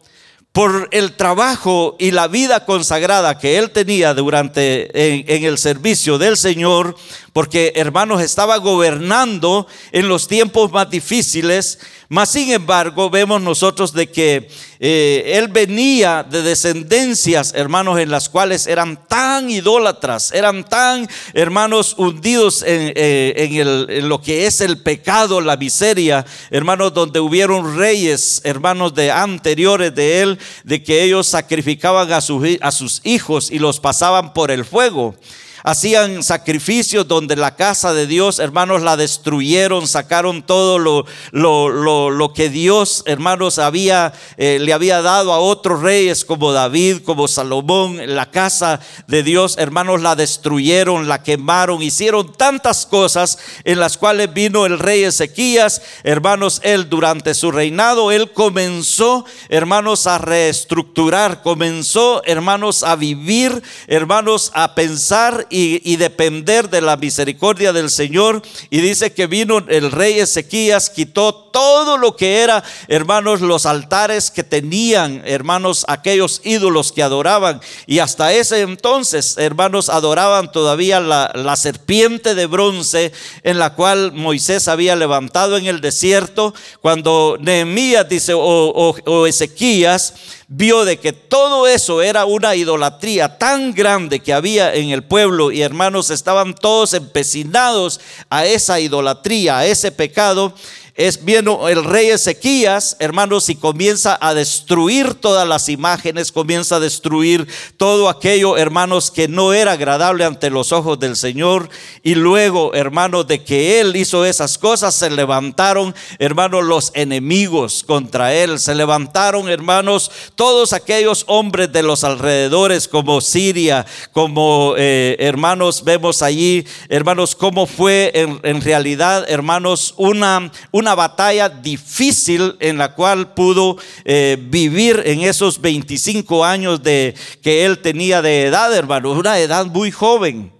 por 0.53 0.87
el 0.91 1.13
trabajo 1.13 1.95
y 1.97 2.11
la 2.11 2.27
vida 2.27 2.63
consagrada 2.63 3.39
que 3.39 3.57
él 3.57 3.71
tenía 3.71 4.13
durante 4.13 5.25
en, 5.35 5.45
el 5.45 5.57
servicio 5.57 6.19
del 6.19 6.37
Señor, 6.37 6.95
porque 7.33 7.73
hermanos 7.75 8.21
estaba 8.21 8.57
gobernando 8.57 9.65
en 9.91 10.07
los 10.07 10.27
tiempos 10.27 10.71
más 10.71 10.91
difíciles, 10.91 11.79
mas 12.07 12.29
sin 12.29 12.51
embargo 12.51 13.09
vemos 13.09 13.41
nosotros 13.41 13.93
de 13.93 14.11
que 14.11 14.47
eh, 14.79 15.39
él 15.39 15.47
venía 15.47 16.21
de 16.21 16.43
descendencias, 16.43 17.53
hermanos, 17.55 17.99
en 17.99 18.11
las 18.11 18.29
cuales 18.29 18.67
eran 18.67 19.07
tan 19.07 19.49
idólatras, 19.49 20.31
eran 20.33 20.63
tan, 20.65 21.07
hermanos, 21.33 21.95
hundidos 21.97 22.61
en, 22.61 22.93
eh, 22.95 23.87
en, 23.89 24.09
lo 24.09 24.21
que 24.21 24.45
es 24.45 24.61
el 24.61 24.77
pecado, 24.77 25.41
la 25.41 25.57
miseria, 25.57 26.25
hermanos, 26.51 26.93
donde 26.93 27.19
hubieron 27.19 27.77
reyes, 27.77 28.41
hermanos 28.43 28.93
de 28.93 29.09
anteriores 29.09 29.95
de 29.95 30.21
él, 30.21 30.39
de 30.63 30.83
que 30.83 31.03
ellos 31.03 31.27
sacrificaban 31.27 32.11
a, 32.11 32.21
sus 32.21 33.01
hijos 33.03 33.51
y 33.51 33.59
los 33.59 33.79
pasaban 33.79 34.33
por 34.33 34.51
el 34.51 34.65
fuego 34.65 35.15
hacían 35.63 36.23
sacrificios 36.23 37.07
donde 37.07 37.35
la 37.35 37.55
casa 37.55 37.93
de 37.93 38.05
Dios, 38.05 38.39
hermanos, 38.39 38.81
la 38.81 38.97
destruyeron, 38.97 39.87
sacaron 39.87 40.43
todo 40.43 40.77
lo, 40.77 41.05
lo, 41.31 42.09
lo, 42.09 42.33
que 42.33 42.49
Dios, 42.49 43.03
hermanos, 43.05 43.59
había, 43.59 44.13
eh, 44.37 44.59
le 44.59 44.73
había 44.73 45.01
dado 45.01 45.31
a 45.31 45.39
otros 45.39 45.81
reyes 45.81 46.25
como 46.25 46.51
David, 46.51 46.99
como 47.03 47.27
Salomón, 47.27 47.97
la 48.15 48.29
casa 48.29 48.79
de 49.07 49.23
Dios, 49.23 49.55
hermanos, 49.57 50.01
la 50.01 50.15
destruyeron, 50.15 51.07
la 51.07 51.23
quemaron, 51.23 51.81
hicieron 51.81 52.33
tantas 52.33 52.85
cosas 52.85 53.37
en 53.63 53.79
las 53.79 53.97
cuales 53.97 54.33
vino 54.33 54.65
el 54.65 54.79
rey 54.79 55.03
Ezequías, 55.03 55.81
hermanos, 56.03 56.59
él 56.63 56.89
durante 56.89 57.33
su 57.33 57.51
reinado, 57.51 58.11
él 58.11 58.31
comenzó, 58.31 59.25
hermanos, 59.47 60.07
a 60.07 60.17
reestructurar, 60.17 61.41
comenzó, 61.41 62.21
hermanos, 62.25 62.83
a 62.83 62.95
vivir, 62.95 63.61
hermanos, 63.87 64.51
a 64.53 64.75
pensar 64.75 65.47
y, 65.53 65.95
depender 65.97 66.69
de 66.69 66.81
la 66.81 66.97
misericordia 66.97 67.71
del 67.71 67.89
Señor. 67.89 68.41
Y 68.69 68.81
dice 68.81 69.13
que 69.13 69.27
vino 69.27 69.63
el 69.67 69.91
rey 69.91 70.19
Ezequías, 70.19 70.89
quitó 70.89 71.33
todo 71.33 71.97
lo 71.97 72.15
que 72.15 72.39
era, 72.39 72.63
hermanos, 72.87 73.41
los 73.41 73.67
altares 73.67 74.31
que 74.31 74.43
tenían, 74.43 75.21
hermanos, 75.25 75.85
aquellos 75.87 76.41
ídolos 76.43 76.91
que 76.91 77.03
adoraban. 77.03 77.61
Y 77.85 77.99
hasta 77.99 78.33
ese 78.33 78.61
entonces, 78.61 79.37
hermanos, 79.37 79.89
adoraban 79.89 80.51
todavía 80.51 80.99
la, 80.99 81.55
serpiente 81.55 82.33
de 82.33 82.47
bronce 82.47 83.13
en 83.43 83.59
la 83.59 83.75
cual 83.75 84.11
Moisés 84.11 84.67
había 84.67 84.95
levantado 84.95 85.57
en 85.57 85.67
el 85.67 85.81
desierto. 85.81 86.55
Cuando 86.81 87.37
Nehemías 87.39 88.09
dice, 88.09 88.33
o 88.35 89.27
Ezequías, 89.27 90.15
vio 90.47 90.85
de 90.85 90.97
que 90.99 91.13
todo 91.13 91.67
eso 91.67 92.01
era 92.01 92.25
una 92.25 92.55
idolatría 92.55 93.37
tan 93.37 93.73
grande 93.73 94.19
que 94.19 94.33
había 94.33 94.73
en 94.73 94.89
el 94.89 95.03
pueblo 95.03 95.51
y 95.51 95.61
hermanos 95.61 96.09
estaban 96.09 96.53
todos 96.53 96.93
empecinados 96.93 97.99
a 98.29 98.45
esa 98.45 98.79
idolatría, 98.79 99.59
a 99.59 99.65
ese 99.65 99.91
pecado 99.91 100.53
es 100.95 101.25
bien 101.25 101.47
el 101.67 101.83
rey 101.83 102.09
Ezequías, 102.09 102.97
hermanos, 102.99 103.49
y 103.49 103.55
comienza 103.55 104.15
a 104.21 104.35
destruir 104.35 105.15
todas 105.15 105.47
las 105.47 105.67
imágenes, 105.67 106.31
comienza 106.31 106.75
a 106.75 106.79
destruir 106.79 107.47
todo 107.77 108.09
aquello, 108.09 108.57
hermanos, 108.57 109.09
que 109.09 109.27
no 109.27 109.53
era 109.53 109.71
agradable 109.71 110.23
ante 110.23 110.51
los 110.51 110.71
ojos 110.71 110.99
del 110.99 111.15
Señor. 111.15 111.67
Y 112.03 112.13
luego, 112.13 112.75
hermanos, 112.75 113.25
de 113.25 113.43
que 113.43 113.79
él 113.79 113.95
hizo 113.95 114.23
esas 114.23 114.59
cosas, 114.59 114.93
se 114.93 115.09
levantaron, 115.09 115.95
hermanos, 116.19 116.63
los 116.63 116.91
enemigos 116.93 117.83
contra 117.83 118.31
él. 118.35 118.59
Se 118.59 118.75
levantaron, 118.75 119.49
hermanos, 119.49 120.11
todos 120.35 120.73
aquellos 120.73 121.23
hombres 121.25 121.71
de 121.71 121.81
los 121.81 122.03
alrededores, 122.03 122.87
como 122.87 123.19
Siria, 123.19 123.83
como 124.11 124.75
eh, 124.77 125.15
hermanos, 125.17 125.83
vemos 125.83 126.21
allí, 126.21 126.67
hermanos, 126.87 127.33
cómo 127.33 127.65
fue 127.65 128.11
en, 128.13 128.39
en 128.43 128.61
realidad, 128.61 129.25
hermanos, 129.27 129.95
una, 129.97 130.51
una 130.71 130.82
una 130.83 130.95
batalla 130.95 131.47
difícil 131.47 132.57
en 132.59 132.77
la 132.77 132.93
cual 132.93 133.33
pudo 133.33 133.77
eh, 134.03 134.37
vivir 134.37 135.01
en 135.05 135.21
esos 135.21 135.61
25 135.61 136.43
años 136.43 136.83
de, 136.83 137.15
que 137.41 137.63
él 137.63 137.79
tenía 137.79 138.21
de 138.21 138.47
edad, 138.47 138.75
hermano, 138.75 139.11
una 139.11 139.39
edad 139.39 139.65
muy 139.65 139.91
joven. 139.91 140.51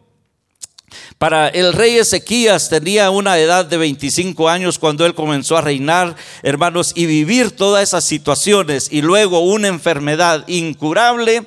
Para 1.18 1.50
el 1.50 1.74
rey 1.74 1.98
Ezequías 1.98 2.70
tenía 2.70 3.10
una 3.10 3.38
edad 3.38 3.66
de 3.66 3.76
25 3.76 4.48
años 4.48 4.80
cuando 4.80 5.06
él 5.06 5.14
comenzó 5.14 5.58
a 5.58 5.62
reinar, 5.62 6.16
hermanos, 6.42 6.94
y 6.96 7.06
vivir 7.06 7.52
todas 7.52 7.84
esas 7.84 8.06
situaciones 8.06 8.88
y 8.92 9.02
luego 9.02 9.40
una 9.40 9.68
enfermedad 9.68 10.48
incurable, 10.48 11.44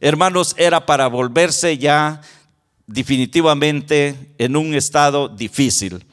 hermanos, 0.00 0.54
era 0.56 0.86
para 0.86 1.08
volverse 1.08 1.78
ya 1.78 2.20
definitivamente 2.86 4.14
en 4.38 4.54
un 4.54 4.76
estado 4.76 5.28
difícil. 5.28 6.04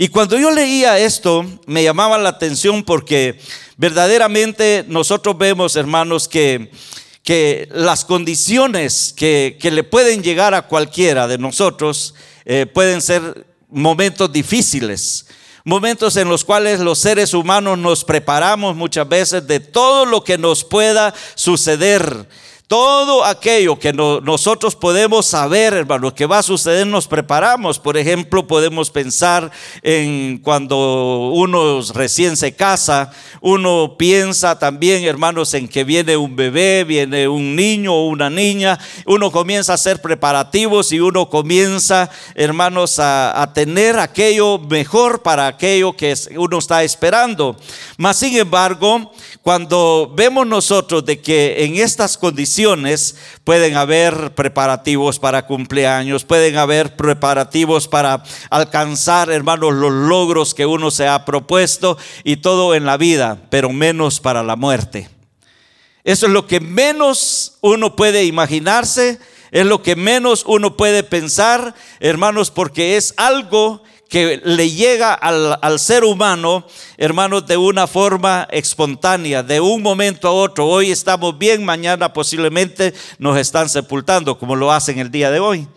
Y 0.00 0.06
cuando 0.10 0.38
yo 0.38 0.52
leía 0.52 0.96
esto, 0.96 1.44
me 1.66 1.82
llamaba 1.82 2.18
la 2.18 2.28
atención 2.28 2.84
porque 2.84 3.40
verdaderamente 3.76 4.84
nosotros 4.86 5.36
vemos, 5.36 5.74
hermanos, 5.74 6.28
que, 6.28 6.70
que 7.24 7.68
las 7.72 8.04
condiciones 8.04 9.12
que, 9.12 9.58
le 9.60 9.82
pueden 9.82 10.22
llegar 10.22 10.54
a 10.54 10.68
cualquiera 10.68 11.26
de 11.26 11.38
nosotros 11.38 12.14
eh, 12.44 12.66
pueden 12.72 13.02
ser 13.02 13.44
momentos 13.68 14.32
difíciles. 14.32 15.26
Momentos 15.64 16.16
en 16.16 16.28
los 16.28 16.44
cuales 16.44 16.78
los 16.78 17.00
seres 17.00 17.34
humanos 17.34 17.76
nos 17.76 18.04
preparamos 18.04 18.76
muchas 18.76 19.08
veces 19.08 19.48
de 19.48 19.58
todo 19.58 20.06
lo 20.06 20.22
que 20.22 20.38
nos 20.38 20.62
pueda 20.62 21.12
suceder 21.34 22.28
todo 22.68 23.24
aquello 23.24 23.78
que 23.78 23.94
nosotros 23.94 24.76
podemos 24.76 25.24
saber, 25.24 25.72
hermanos, 25.72 26.12
que 26.12 26.26
va 26.26 26.40
a 26.40 26.42
suceder, 26.42 26.86
nos 26.86 27.08
preparamos. 27.08 27.78
Por 27.78 27.96
ejemplo, 27.96 28.46
podemos 28.46 28.90
pensar 28.90 29.50
en 29.80 30.36
cuando 30.36 31.30
uno 31.32 31.80
recién 31.94 32.36
se 32.36 32.54
casa, 32.54 33.10
uno 33.40 33.96
piensa 33.98 34.58
también, 34.58 35.04
hermanos, 35.04 35.54
en 35.54 35.66
que 35.66 35.82
viene 35.82 36.18
un 36.18 36.36
bebé, 36.36 36.84
viene 36.84 37.26
un 37.26 37.56
niño 37.56 37.94
o 37.94 38.06
una 38.08 38.28
niña. 38.28 38.78
Uno 39.06 39.32
comienza 39.32 39.72
a 39.72 39.76
hacer 39.76 40.02
preparativos 40.02 40.92
y 40.92 41.00
uno 41.00 41.30
comienza, 41.30 42.10
hermanos, 42.34 42.98
a, 42.98 43.40
a 43.40 43.50
tener 43.54 43.98
aquello 43.98 44.58
mejor 44.58 45.22
para 45.22 45.46
aquello 45.46 45.94
que 45.94 46.14
uno 46.36 46.58
está 46.58 46.84
esperando. 46.84 47.56
Mas, 47.96 48.18
sin 48.18 48.36
embargo, 48.36 49.10
cuando 49.40 50.12
vemos 50.14 50.46
nosotros 50.46 51.06
de 51.06 51.22
que 51.22 51.64
en 51.64 51.76
estas 51.76 52.18
condiciones 52.18 52.57
pueden 53.44 53.76
haber 53.76 54.34
preparativos 54.34 55.18
para 55.18 55.46
cumpleaños, 55.46 56.24
pueden 56.24 56.56
haber 56.56 56.96
preparativos 56.96 57.88
para 57.88 58.22
alcanzar, 58.50 59.30
hermanos, 59.30 59.74
los 59.74 59.92
logros 59.92 60.54
que 60.54 60.66
uno 60.66 60.90
se 60.90 61.06
ha 61.06 61.24
propuesto 61.24 61.98
y 62.24 62.36
todo 62.38 62.74
en 62.74 62.84
la 62.84 62.96
vida, 62.96 63.38
pero 63.50 63.70
menos 63.70 64.20
para 64.20 64.42
la 64.42 64.56
muerte. 64.56 65.08
Eso 66.04 66.26
es 66.26 66.32
lo 66.32 66.46
que 66.46 66.60
menos 66.60 67.58
uno 67.60 67.94
puede 67.94 68.24
imaginarse 68.24 69.18
Es 69.50 69.66
lo 69.66 69.82
que 69.82 69.96
menos 69.96 70.44
uno 70.46 70.76
puede 70.76 71.02
pensar, 71.02 71.74
hermanos, 72.00 72.50
porque 72.50 72.96
es 72.96 73.14
algo 73.16 73.82
que 74.08 74.40
le 74.42 74.70
llega 74.70 75.12
al, 75.12 75.78
ser 75.78 76.04
humano, 76.04 76.66
hermanos, 76.96 77.46
de 77.46 77.56
una 77.56 77.86
forma 77.86 78.48
espontánea, 78.50 79.42
de 79.42 79.60
un 79.60 79.82
momento 79.82 80.28
a 80.28 80.32
otro. 80.32 80.66
Hoy 80.66 80.90
estamos 80.90 81.36
bien, 81.36 81.64
mañana 81.64 82.12
posiblemente 82.12 82.94
nos 83.18 83.36
están 83.36 83.68
sepultando, 83.68 84.38
como 84.38 84.56
lo 84.56 84.72
hacen 84.72 84.98
el 84.98 85.10
día 85.10 85.30
de 85.30 85.40
hoy. 85.40 85.68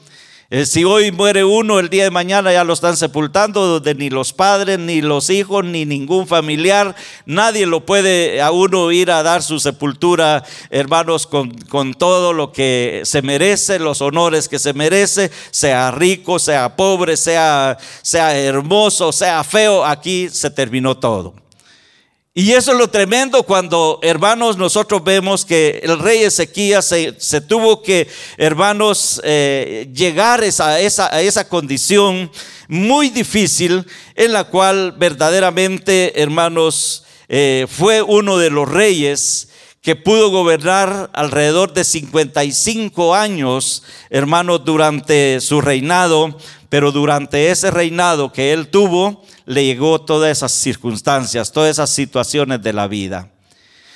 Eh, 0.54 0.66
si 0.66 0.84
hoy 0.84 1.14
muere 1.14 1.46
uno, 1.46 1.80
el 1.80 1.88
día 1.88 2.04
de 2.04 2.12
mañana 2.12 2.52
ya 2.52 2.66
lo 2.66 2.74
están 2.74 2.98
sepultando, 2.98 3.66
donde 3.68 3.96
ni 3.96 4.10
los 4.10 4.34
padres, 4.34 4.78
ni 4.80 5.00
los 5.00 5.30
hijos, 5.30 5.64
ni 5.64 5.86
ningún 5.86 6.28
familiar, 6.28 6.94
nadie 7.26 7.66
lo 7.66 7.86
puede 7.86 8.42
a 8.42 8.52
uno 8.52 8.92
ir 8.92 9.12
a 9.12 9.24
dar 9.24 9.44
su 9.44 9.62
sepultura, 9.62 10.44
hermanos, 10.70 11.26
con, 11.26 11.52
con 11.52 11.94
todo 11.94 12.34
lo 12.34 12.52
que 12.52 13.00
se 13.06 13.22
merece, 13.22 13.80
los 13.80 14.02
honores 14.02 14.50
que 14.50 14.60
se 14.60 14.74
merece, 14.74 15.32
sea 15.52 15.90
rico, 15.92 16.38
sea 16.38 16.76
pobre, 16.76 17.16
sea, 17.16 17.78
sea 18.02 18.38
hermoso, 18.38 19.14
sea 19.14 19.46
feo, 19.46 19.86
aquí 19.86 20.28
se 20.28 20.50
terminó 20.50 20.98
todo. 20.98 21.41
Y 22.34 22.54
eso 22.54 22.72
es 22.72 22.78
lo 22.78 22.90
tremendo 22.90 23.44
cuando, 23.44 24.00
hermanos, 24.02 24.56
nosotros 24.58 25.04
vemos 25.04 25.44
que 25.44 25.82
el 25.84 26.00
rey 26.00 26.24
Ezequías 26.24 26.86
se, 26.86 27.42
tuvo 27.42 27.82
que, 27.84 28.08
hermanos, 28.38 29.20
eh, 29.26 29.90
llegar 29.94 30.40
a 30.42 30.80
esa, 30.80 31.14
a 31.14 31.22
esa 31.22 31.50
condición 31.50 32.32
muy 32.70 33.10
difícil 33.10 33.86
en 34.16 34.32
la 34.32 34.46
cual 34.46 34.94
verdaderamente, 34.94 36.22
hermanos, 36.22 37.04
eh, 37.28 37.68
fue 37.70 38.02
uno 38.02 38.38
de 38.38 38.50
los 38.50 38.70
reyes 38.70 39.50
que 39.82 39.98
pudo 39.98 40.30
gobernar 40.30 41.10
alrededor 41.12 41.74
de 41.74 41.84
55 41.84 43.14
años, 43.14 43.84
hermanos, 44.10 44.64
durante 44.64 45.42
su 45.42 45.60
reinado, 45.60 46.38
pero 46.70 46.94
durante 46.94 47.52
ese 47.52 47.72
reinado 47.72 48.32
que 48.32 48.54
él 48.54 48.70
tuvo, 48.70 49.22
le 49.46 49.66
llegó 49.66 50.02
todas 50.02 50.32
esas 50.32 50.52
circunstancias, 50.52 51.52
todas 51.52 51.72
esas 51.72 51.90
situaciones 51.90 52.62
de 52.62 52.74
la 52.74 52.88
vida. 52.88 53.30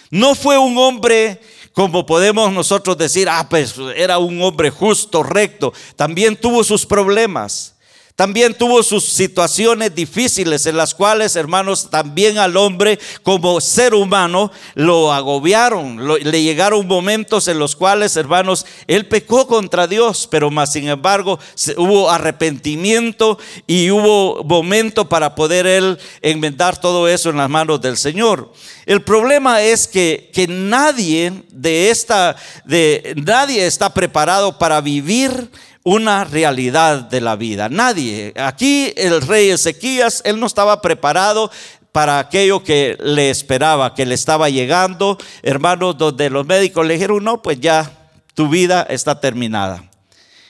No 0.10 0.36
fue 0.36 0.58
un 0.58 0.78
hombre 0.78 1.42
como 1.76 2.06
podemos 2.06 2.54
nosotros 2.54 2.98
decir, 2.98 3.28
ah, 3.30 3.48
pues 3.50 3.76
era 3.98 4.18
un 4.18 4.42
hombre 4.42 4.70
justo, 4.70 5.24
recto. 5.24 5.74
También 5.98 6.38
tuvo 6.38 6.64
sus 6.64 6.86
problemas. 6.86 7.75
También 8.16 8.54
tuvo 8.54 8.82
sus 8.82 9.04
situaciones 9.04 9.94
difíciles 9.94 10.66
en 10.68 10.78
las 10.78 10.96
cuales, 10.96 11.36
hermanos, 11.36 11.90
también 11.90 12.38
al 12.38 12.56
hombre 12.56 12.98
como 13.24 13.60
ser 13.60 13.94
humano 13.94 14.54
lo 14.74 15.12
agobiaron. 15.12 16.00
le 16.08 16.42
llegaron 16.42 16.88
momentos 16.88 17.50
en 17.50 17.60
los 17.60 17.76
cuales, 17.76 18.16
hermanos, 18.16 18.66
él 18.88 19.06
pecó 19.06 19.48
contra 19.48 19.86
Dios, 19.86 20.30
pero 20.32 20.50
más 20.50 20.72
sin 20.72 20.88
embargo 20.88 21.40
hubo 21.76 22.10
arrepentimiento 22.10 23.38
y 23.68 23.92
hubo 23.92 24.46
momento 24.46 25.10
para 25.10 25.36
poder 25.36 25.68
él 25.68 26.00
enmendar 26.22 26.80
todo 26.80 27.10
eso 27.10 27.32
en 27.32 27.38
las 27.38 27.50
manos 27.50 27.82
del 27.82 27.98
Señor. 27.98 28.50
El 28.86 29.02
problema 29.02 29.62
es 29.62 29.88
que, 29.88 30.30
que 30.34 30.48
nadie 30.48 31.44
de 31.50 31.90
esta, 31.90 32.38
de, 32.64 33.14
nadie 33.18 33.66
está 33.66 33.94
preparado 33.94 34.58
para 34.58 34.80
vivir 34.80 35.50
una 35.86 36.24
realidad 36.24 37.02
de 37.02 37.22
la 37.22 37.36
vida. 37.36 37.70
Nadie. 37.70 38.34
Aquí 38.36 38.92
el 38.98 39.22
rey 39.22 39.52
Ezequías, 39.52 40.24
él 40.26 40.40
no 40.40 40.48
estaba 40.48 40.82
preparado 40.82 41.52
para 41.92 42.18
aquello 42.18 42.64
que 42.64 42.98
le 43.00 43.30
esperaba, 43.30 43.94
que 43.94 44.06
le 44.06 44.16
estaba 44.16 44.50
llegando. 44.50 45.18
Hermanos, 45.44 45.96
donde 45.98 46.32
los 46.32 46.46
médicos 46.46 46.86
le 46.86 46.96
dijeron, 46.96 47.24
no, 47.24 47.42
pues 47.42 47.60
ya 47.60 48.10
tu 48.34 48.50
vida 48.50 48.86
está 48.90 49.20
terminada. 49.20 49.90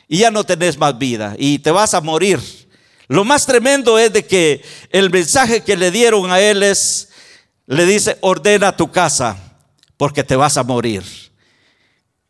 Y 0.07 0.19
ya 0.19 0.31
no 0.31 0.45
tenés 0.45 0.77
más 0.77 0.97
vida 0.97 1.35
y 1.37 1.59
te 1.59 1.69
vas 1.69 1.93
a 1.93 2.01
morir. 2.01 2.39
Lo 3.09 3.25
más 3.25 3.45
tremendo 3.45 3.99
es 3.99 4.13
de 4.13 4.25
que 4.25 4.63
el 4.89 5.09
mensaje 5.09 5.63
que 5.63 5.75
le 5.75 5.91
dieron 5.91 6.31
a 6.31 6.39
él 6.39 6.63
es, 6.63 7.09
le 7.67 7.85
dice, 7.85 8.17
ordena 8.21 8.77
tu 8.77 8.89
casa 8.89 9.37
porque 9.97 10.23
te 10.23 10.37
vas 10.37 10.55
a 10.55 10.63
morir. 10.63 11.03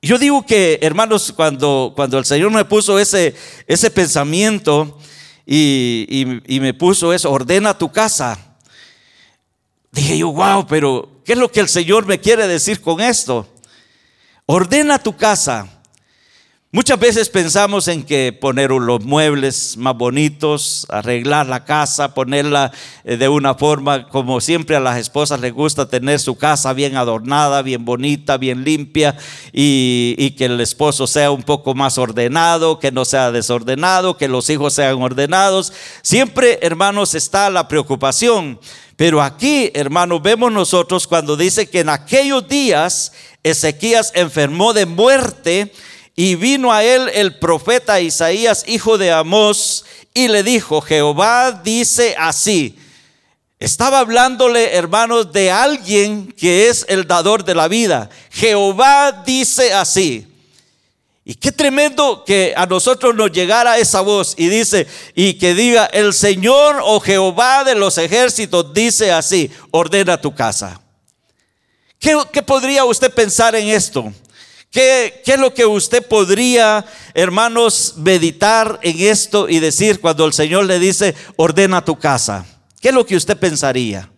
Yo 0.06 0.20
digo 0.20 0.46
que, 0.46 0.78
hermanos, 0.84 1.34
cuando, 1.36 1.92
cuando 1.96 2.20
el 2.20 2.26
Señor 2.26 2.52
me 2.52 2.64
puso 2.64 3.00
ese, 3.00 3.34
ese 3.66 3.90
pensamiento 3.90 5.00
y, 5.48 6.06
y, 6.46 6.60
me 6.60 6.76
puso 6.76 7.12
eso, 7.12 7.32
ordena 7.32 7.76
tu 7.76 7.92
casa, 7.92 8.38
dije 9.92 10.20
yo, 10.20 10.32
wow, 10.32 10.68
pero 10.68 11.10
¿qué 11.26 11.34
es 11.34 11.40
lo 11.40 11.52
que 11.52 11.60
el 11.60 11.68
Señor 11.68 12.06
me 12.06 12.20
quiere 12.20 12.48
decir 12.48 12.82
con 12.82 13.02
esto? 13.02 13.52
Ordena 14.46 15.00
tu 15.00 15.18
casa. 15.18 15.75
Muchas 16.75 17.00
veces 17.00 17.29
pensamos 17.29 17.88
en 17.88 18.03
que 18.03 18.34
poner 18.34 18.70
los 18.70 19.01
muebles 19.01 19.77
más 19.77 19.96
bonitos, 19.96 20.86
arreglar 20.89 21.48
la 21.48 21.63
casa, 21.63 22.13
ponerla 22.13 22.74
eh, 23.05 23.15
de 23.15 23.29
una 23.29 23.53
forma 23.53 24.10
como 24.10 24.41
siempre 24.41 24.75
a 24.75 24.82
las 24.82 24.98
esposas 24.98 25.39
les 25.39 25.53
gusta 25.53 25.88
tener 25.88 26.20
su 26.20 26.36
casa 26.36 26.74
bien 26.74 26.98
adornada, 26.98 27.62
bien 27.62 27.86
bonita, 27.86 28.36
bien 28.36 28.65
limpia 28.65 29.15
y, 29.53 30.32
que 30.32 30.48
el 30.48 30.60
esposo 30.60 31.08
sea 31.08 31.32
un 31.32 31.44
poco 31.44 31.75
más 31.75 31.98
ordenado, 31.98 32.77
que 32.77 32.91
no 32.91 33.05
sea 33.05 33.32
desordenado, 33.32 34.17
que 34.17 34.27
los 34.27 34.50
hijos 34.50 34.73
sean 34.73 35.02
ordenados. 35.02 35.71
Siempre, 36.02 36.60
hermanos, 36.62 37.15
está 37.15 37.50
la 37.50 37.69
preocupación. 37.69 38.60
Pero 38.97 39.21
aquí, 39.21 39.71
hermanos, 39.73 40.21
vemos 40.21 40.52
nosotros 40.52 41.08
cuando 41.08 41.38
dice 41.38 41.69
que 41.69 41.80
en 41.80 41.88
aquellos 41.89 42.50
días 42.50 43.13
Ezequías 43.43 44.12
enfermó 44.13 44.73
de 44.73 44.86
muerte 44.86 45.71
y 46.15 46.36
vino 46.36 46.71
a 46.71 46.84
él 46.84 47.10
el 47.13 47.38
profeta 47.38 47.99
Isaías, 47.99 48.63
hijo 48.67 48.97
de 48.97 49.12
Amós, 49.12 49.84
y 50.13 50.30
le 50.30 50.43
dijo, 50.43 50.80
Jehová 50.80 51.51
dice 51.51 52.15
así. 52.17 52.78
Estaba 53.60 53.99
hablándole, 53.99 54.75
hermanos, 54.75 55.34
de 55.34 55.51
alguien 55.51 56.32
que 56.32 56.69
es 56.69 56.86
el 56.88 57.06
dador 57.06 57.43
de 57.43 57.56
la 57.56 57.67
vida. 57.67 58.10
Jehová 58.32 59.23
dice 59.25 59.73
así. 59.73 60.28
Y 61.25 61.36
qué 61.36 61.51
tremendo 61.51 62.23
que 62.23 62.54
a 62.56 62.65
nosotros 62.65 63.15
nos 63.15 63.32
llegara 63.32 63.78
esa 63.78 64.01
voz 64.01 64.36
y 64.38 64.47
dice, 64.47 64.88
y 65.15 65.34
que 65.34 65.54
diga, 65.54 65.86
el 65.86 66.13
Señor 66.13 66.80
o 66.84 66.99
Jehová 66.99 67.63
de 67.63 67.75
los 67.75 67.97
ejércitos 67.97 68.73
dice 68.73 69.12
así, 69.12 69.51
ordena 69.71 70.21
tu 70.21 70.34
casa. 70.34 70.80
¿Qué, 71.99 72.15
qué 72.32 72.43
podría 72.43 72.86
usted 72.86 73.12
pensar 73.12 73.56
en 73.56 73.69
esto? 73.69 74.13
¿Qué, 74.76 75.22
es 75.26 75.40
lo 75.40 75.54
que 75.54 75.66
usted 75.66 76.06
podría, 76.06 76.86
hermanos, 77.14 77.94
meditar 77.96 78.78
en 78.82 79.00
esto 79.00 79.48
y 79.48 79.60
decir 79.60 80.02
cuando 80.02 80.26
el 80.26 80.34
Señor 80.34 80.66
le 80.66 80.80
dice, 80.80 81.16
ordena 81.38 81.86
tu 81.86 81.98
casa? 81.98 82.46
¿Qué 82.82 82.90
es 82.90 82.94
lo 82.94 83.06
que 83.06 83.16
usted 83.16 83.38
pensaría? 83.38 84.12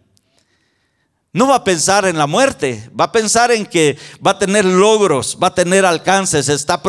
No 1.37 1.45
va 1.45 1.57
a 1.57 1.63
pensar 1.63 2.07
en 2.07 2.17
la 2.17 2.25
muerte, 2.25 2.89
va 2.99 3.05
a 3.05 3.11
pensar 3.11 3.51
en 3.51 3.67
que 3.67 3.95
va 4.25 4.31
a 4.31 4.39
tener 4.39 4.65
logros, 4.65 5.37
va 5.39 5.49
a 5.49 5.53
tener 5.53 5.85
alcances, 5.85 6.47
se 6.47 6.55
está, 6.55 6.81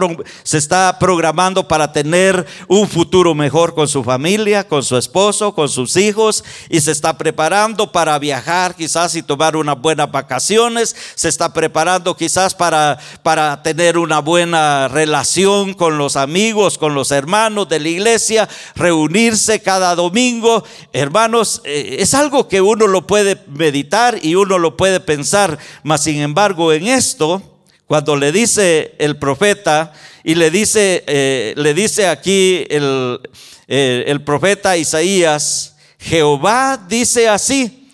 se 0.43 0.57
está 0.57 0.99
programando 0.99 1.69
para 1.69 1.93
tener 1.93 2.47
un 2.67 2.89
futuro 2.89 3.35
mejor 3.35 3.75
con 3.75 3.89
su 3.89 4.03
familia, 4.03 4.67
con 4.67 4.83
su 4.83 4.97
esposo, 4.97 5.55
con 5.55 5.69
sus 5.69 5.99
hijos 5.99 6.45
y 6.71 6.81
se 6.81 6.93
está 6.93 7.19
preparando 7.19 7.93
para 7.93 8.19
viajar 8.19 8.75
quizás 8.75 9.15
y 9.17 9.23
tomar 9.23 9.55
unas 9.55 9.79
buenas 9.79 10.11
vacaciones, 10.11 10.97
se 11.15 11.29
está 11.29 11.53
preparando 11.53 12.17
quizás 12.17 12.55
para, 12.55 12.99
para 13.23 13.63
tener 13.63 13.99
una 13.99 14.21
buena 14.21 14.89
relación 14.89 15.75
con 15.75 15.99
los 15.99 16.17
amigos, 16.17 16.79
con 16.79 16.95
los 16.95 17.11
hermanos 17.11 17.69
de 17.69 17.81
la 17.81 17.89
iglesia, 17.91 18.49
reunirse 18.75 19.61
cada 19.61 19.95
domingo. 19.95 20.65
Hermanos, 20.95 21.61
eh, 21.65 21.97
es 21.99 22.15
algo 22.15 22.49
que 22.49 22.63
uno 22.63 22.87
lo 22.87 23.07
puede 23.07 23.45
meditar 23.49 24.19
y 24.23 24.38
uno 24.39 24.59
lo 24.59 24.77
puede 24.77 25.01
pensar, 25.01 25.59
mas 25.83 26.05
sin 26.05 26.21
embargo 26.21 26.73
en 26.73 26.87
esto, 26.89 27.43
cuando 27.87 28.17
le 28.17 28.33
dice 28.33 28.95
el 28.99 29.19
profeta 29.19 29.93
y 30.23 30.35
le 30.35 30.51
dice, 30.51 31.05
eh, 31.07 31.55
le 31.57 31.75
dice 31.75 32.07
aquí 32.07 32.67
eh, 32.69 34.05
el 34.07 34.23
profeta 34.25 34.77
Isaías, 34.77 35.77
Jehová 35.99 36.79
dice 36.89 37.29
así, 37.29 37.91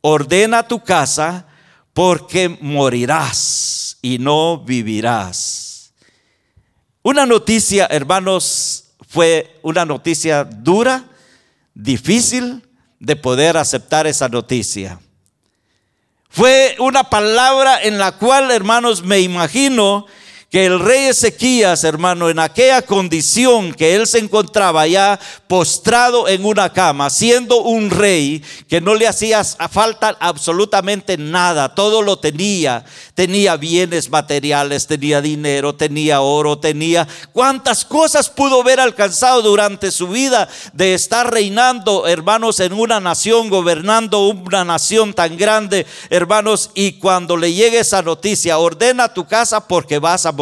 ordena 0.00 0.66
tu 0.66 0.82
casa 0.82 1.46
porque 1.92 2.48
morirás 2.60 3.98
y 4.02 4.18
no 4.18 4.58
vivirás. 4.58 5.92
Una 7.02 7.26
noticia, 7.26 7.86
hermanos, 7.90 8.84
fue 9.08 9.58
una 9.62 9.84
noticia 9.84 10.44
dura, 10.44 11.04
difícil 11.74 12.62
de 13.00 13.16
poder 13.16 13.56
aceptar 13.56 14.06
esa 14.06 14.28
noticia. 14.28 15.00
Fue 16.32 16.76
una 16.78 17.04
palabra 17.04 17.82
en 17.82 17.98
la 17.98 18.12
cual, 18.12 18.50
hermanos, 18.50 19.02
me 19.02 19.20
imagino 19.20 20.06
que 20.52 20.66
el 20.66 20.80
rey 20.80 21.06
Ezequías, 21.06 21.82
hermano, 21.82 22.28
en 22.28 22.38
aquella 22.38 22.82
condición 22.82 23.72
que 23.72 23.94
él 23.94 24.06
se 24.06 24.18
encontraba 24.18 24.86
ya 24.86 25.18
postrado 25.48 26.28
en 26.28 26.44
una 26.44 26.70
cama, 26.74 27.08
siendo 27.08 27.62
un 27.62 27.88
rey 27.88 28.44
que 28.68 28.82
no 28.82 28.94
le 28.94 29.08
hacía 29.08 29.42
falta 29.44 30.14
absolutamente 30.20 31.16
nada, 31.16 31.74
todo 31.74 32.02
lo 32.02 32.18
tenía, 32.18 32.84
tenía 33.14 33.56
bienes 33.56 34.10
materiales, 34.10 34.86
tenía 34.86 35.22
dinero, 35.22 35.74
tenía 35.74 36.20
oro, 36.20 36.58
tenía 36.58 37.08
cuántas 37.32 37.82
cosas 37.86 38.28
pudo 38.28 38.60
haber 38.60 38.78
alcanzado 38.78 39.40
durante 39.40 39.90
su 39.90 40.08
vida 40.08 40.50
de 40.74 40.92
estar 40.92 41.32
reinando, 41.32 42.06
hermanos, 42.06 42.60
en 42.60 42.74
una 42.74 43.00
nación, 43.00 43.48
gobernando 43.48 44.28
una 44.28 44.66
nación 44.66 45.14
tan 45.14 45.38
grande, 45.38 45.86
hermanos, 46.10 46.72
y 46.74 46.92
cuando 46.98 47.38
le 47.38 47.54
llegue 47.54 47.78
esa 47.78 48.02
noticia, 48.02 48.58
ordena 48.58 49.14
tu 49.14 49.26
casa 49.26 49.66
porque 49.66 49.98
vas 49.98 50.26
a 50.26 50.32
morir. 50.32 50.41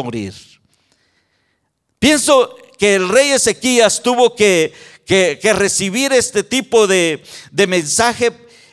Pienso 1.99 2.55
que 2.77 2.95
el 2.95 3.09
rey 3.09 3.31
Ezequías 3.31 4.01
tuvo 4.01 4.35
que, 4.35 4.73
recibir 5.53 6.13
este 6.13 6.43
tipo 6.43 6.87
de, 6.87 7.23
de 7.51 7.67
mensaje 7.67 8.31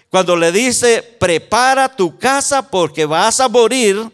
cuando 0.09 0.37
le 0.37 0.53
dice, 0.53 1.03
prepara 1.19 1.95
tu 1.95 2.19
casa 2.19 2.71
porque 2.71 3.05
vas 3.05 3.41
a 3.41 3.49
morir. 3.49 4.11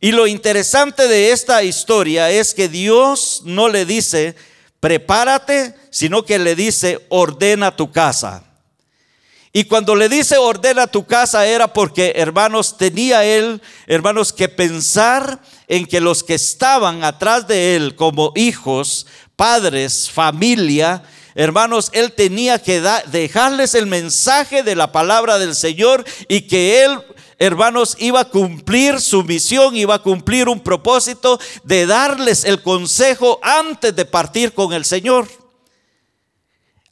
Y 0.00 0.12
lo 0.12 0.26
interesante 0.26 1.08
de 1.08 1.30
esta 1.30 1.62
historia 1.62 2.30
es 2.30 2.52
que 2.52 2.68
Dios 2.68 3.42
no 3.44 3.68
le 3.68 3.86
dice, 3.86 4.34
prepárate, 4.80 5.74
sino 5.88 6.24
que 6.24 6.38
le 6.38 6.54
dice, 6.54 7.06
ordena 7.08 7.74
tu 7.74 7.90
casa. 7.90 8.44
Y 9.56 9.64
cuando 9.64 9.94
le 9.94 10.08
dice 10.08 10.36
ordena 10.36 10.88
tu 10.88 11.06
casa 11.06 11.46
era 11.46 11.72
porque, 11.72 12.14
hermanos, 12.16 12.76
tenía 12.76 13.24
él, 13.24 13.62
hermanos, 13.86 14.32
que 14.32 14.48
pensar 14.48 15.40
en 15.68 15.86
que 15.86 16.00
los 16.00 16.22
que 16.22 16.34
estaban 16.34 17.04
atrás 17.04 17.46
de 17.46 17.76
él 17.76 17.94
como 17.96 18.32
hijos, 18.34 19.06
padres, 19.36 20.10
familia, 20.10 21.02
hermanos, 21.34 21.90
él 21.92 22.12
tenía 22.12 22.58
que 22.58 22.80
dejarles 23.06 23.74
el 23.74 23.86
mensaje 23.86 24.62
de 24.62 24.76
la 24.76 24.92
palabra 24.92 25.38
del 25.38 25.54
Señor 25.54 26.04
y 26.28 26.42
que 26.42 26.84
él 26.84 26.98
hermanos, 27.38 27.96
iba 27.98 28.20
a 28.20 28.28
cumplir 28.28 29.00
su 29.00 29.24
misión, 29.24 29.76
iba 29.76 29.96
a 29.96 30.02
cumplir 30.02 30.48
un 30.48 30.60
propósito 30.60 31.40
de 31.64 31.84
darles 31.84 32.44
el 32.44 32.62
consejo 32.62 33.40
antes 33.42 33.94
de 33.94 34.04
partir 34.04 34.52
con 34.52 34.72
el 34.72 34.84
Señor 34.84 35.28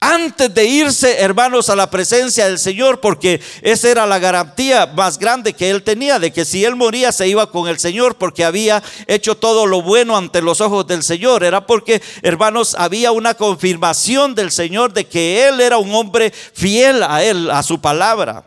antes 0.03 0.53
de 0.53 0.65
irse, 0.65 1.21
hermanos, 1.21 1.71
a 1.71 1.77
la 1.77 1.89
presencia 1.89 2.47
del 2.49 2.59
Señor, 2.59 2.99
porque 2.99 3.41
esa 3.63 3.89
era 3.89 4.05
la 4.05 4.19
garantía 4.19 4.87
más 4.87 5.17
grande 5.17 5.53
que 5.53 5.71
él 5.71 5.85
tenía, 5.85 6.19
de 6.19 6.33
que 6.33 6.45
si 6.45 6.65
él 6.65 6.75
moría 6.75 7.13
se 7.13 7.29
iba 7.29 7.49
con 7.49 7.69
el 7.69 7.79
Señor, 7.79 8.17
porque 8.17 8.45
había 8.45 8.83
hecho 9.07 9.37
todo 9.37 9.65
lo 9.65 9.81
bueno 9.81 10.17
ante 10.17 10.43
los 10.43 10.61
ojos 10.61 10.89
del 10.89 11.05
Señor. 11.05 11.45
Era 11.45 11.67
porque, 11.67 12.03
hermanos, 12.23 12.75
había 12.77 13.13
una 13.13 13.35
confirmación 13.35 14.35
del 14.35 14.51
Señor 14.51 14.93
de 14.93 15.07
que 15.07 15.47
él 15.47 15.61
era 15.61 15.79
un 15.79 15.95
hombre 15.95 16.33
fiel 16.33 17.05
a 17.05 17.23
él, 17.23 17.49
a 17.49 17.63
su 17.63 17.81
palabra. 17.81 18.45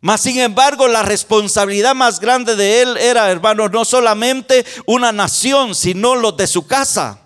Mas, 0.00 0.22
sin 0.22 0.40
embargo, 0.40 0.88
la 0.88 1.04
responsabilidad 1.04 1.94
más 1.94 2.18
grande 2.18 2.56
de 2.56 2.82
él 2.82 2.96
era, 2.96 3.30
hermanos, 3.30 3.70
no 3.70 3.84
solamente 3.84 4.66
una 4.84 5.12
nación, 5.12 5.76
sino 5.76 6.16
los 6.16 6.36
de 6.36 6.48
su 6.48 6.66
casa. 6.66 7.20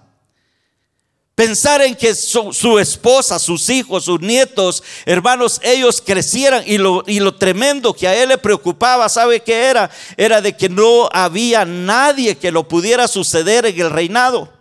Pensar 1.34 1.80
en 1.80 1.94
que 1.94 2.14
su, 2.14 2.78
esposa, 2.78 3.38
sus 3.38 3.70
hijos, 3.70 4.04
sus 4.04 4.20
nietos, 4.20 4.82
hermanos, 5.06 5.60
ellos 5.62 6.02
crecieran 6.04 6.62
y 6.66 6.76
lo, 6.76 7.04
y 7.06 7.20
lo 7.20 7.34
tremendo 7.36 7.94
que 7.94 8.06
a 8.06 8.14
él 8.14 8.28
le 8.28 8.38
preocupaba, 8.38 9.08
¿sabe 9.08 9.40
qué 9.40 9.64
era? 9.64 9.90
Era 10.18 10.42
de 10.42 10.54
que 10.54 10.68
no 10.68 11.08
había 11.10 11.64
nadie 11.64 12.36
que 12.36 12.52
lo 12.52 12.68
pudiera 12.68 13.08
suceder 13.08 13.64
en 13.64 13.80
el 13.80 13.90
reinado. 13.90 14.52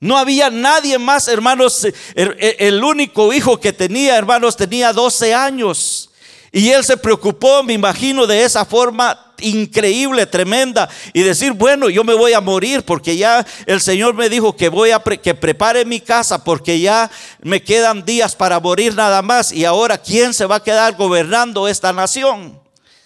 No 0.00 0.16
había 0.16 0.48
nadie 0.48 0.98
más, 0.98 1.28
hermanos. 1.28 1.86
El, 2.14 2.36
el 2.58 2.82
único 2.82 3.32
hijo 3.32 3.60
que 3.60 3.74
tenía, 3.74 4.16
hermanos, 4.16 4.56
tenía 4.56 4.92
12 4.92 5.34
años. 5.34 6.11
Y 6.52 6.68
él 6.68 6.84
se 6.84 6.98
preocupó, 6.98 7.62
me 7.62 7.72
imagino, 7.72 8.26
de 8.26 8.44
esa 8.44 8.66
forma 8.66 9.32
increíble, 9.38 10.26
tremenda, 10.26 10.88
y 11.14 11.22
decir, 11.22 11.52
bueno, 11.52 11.88
yo 11.88 12.04
me 12.04 12.14
voy 12.14 12.34
a 12.34 12.42
morir 12.42 12.84
porque 12.84 13.16
ya 13.16 13.44
el 13.66 13.80
Señor 13.80 14.14
me 14.14 14.28
dijo 14.28 14.54
que 14.54 14.68
voy 14.68 14.90
a 14.90 15.00
que 15.00 15.34
prepare 15.34 15.86
mi 15.86 15.98
casa 15.98 16.44
porque 16.44 16.78
ya 16.78 17.10
me 17.40 17.62
quedan 17.62 18.04
días 18.04 18.36
para 18.36 18.60
morir 18.60 18.94
nada 18.94 19.22
más. 19.22 19.50
Y 19.50 19.64
ahora, 19.64 19.96
¿quién 19.96 20.34
se 20.34 20.44
va 20.44 20.56
a 20.56 20.62
quedar 20.62 20.94
gobernando 20.94 21.68
esta 21.68 21.92
nación? 21.92 22.60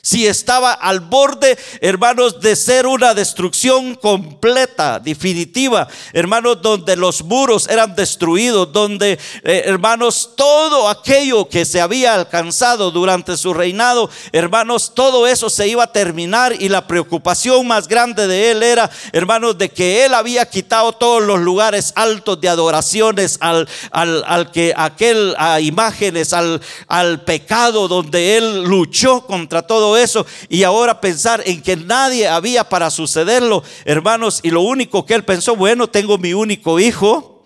Si 0.07 0.25
estaba 0.25 0.73
al 0.73 1.01
borde, 1.01 1.59
hermanos, 1.81 2.40
de 2.40 2.55
ser 2.55 2.87
una 2.87 3.12
destrucción 3.12 3.97
completa, 3.97 5.01
definitiva, 5.01 5.88
hermanos, 6.12 6.62
donde 6.62 6.95
los 6.95 7.25
muros 7.25 7.66
eran 7.69 7.97
destruidos, 7.97 8.73
donde, 8.73 9.19
eh, 9.42 9.62
hermanos, 9.64 10.31
todo 10.37 10.88
aquello 10.88 11.49
que 11.49 11.64
se 11.64 11.81
había 11.81 12.14
alcanzado 12.14 12.92
durante 12.92 13.37
su 13.37 13.53
reinado, 13.53 14.09
hermanos, 14.31 14.92
todo 14.95 15.27
eso 15.27 15.51
se 15.51 15.66
iba 15.66 15.83
a 15.83 15.92
terminar 15.92 16.55
y 16.57 16.69
la 16.69 16.87
preocupación 16.87 17.66
más 17.66 17.88
grande 17.88 18.29
de 18.29 18.53
él 18.53 18.62
era, 18.62 18.88
hermanos, 19.11 19.59
de 19.59 19.71
que 19.71 20.05
él 20.05 20.14
había 20.14 20.49
quitado 20.49 20.92
todos 20.92 21.21
los 21.21 21.40
lugares 21.40 21.92
altos 21.97 22.40
de 22.40 22.49
adoraciones 22.49 23.38
al, 23.40 23.66
al, 23.90 24.53
que 24.53 24.73
aquel, 24.77 25.35
a 25.37 25.59
imágenes, 25.59 26.33
al, 26.33 26.61
al 26.87 27.25
pecado 27.25 27.88
donde 27.88 28.37
él 28.37 28.62
luchó 28.62 29.27
contra 29.27 29.62
todo 29.62 29.95
eso 29.96 30.26
y 30.48 30.62
ahora 30.62 31.00
pensar 31.00 31.42
en 31.46 31.62
que 31.62 31.76
nadie 31.76 32.28
había 32.28 32.68
para 32.68 32.90
sucederlo, 32.90 33.62
hermanos, 33.85 34.40
y 34.42 34.50
lo 34.50 34.62
único 34.62 35.04
que 35.06 35.14
él 35.14 35.24
pensó, 35.24 35.56
bueno, 35.56 35.88
tengo 35.88 36.18
mi 36.18 36.35
único 36.35 36.78
hijo 36.80 37.44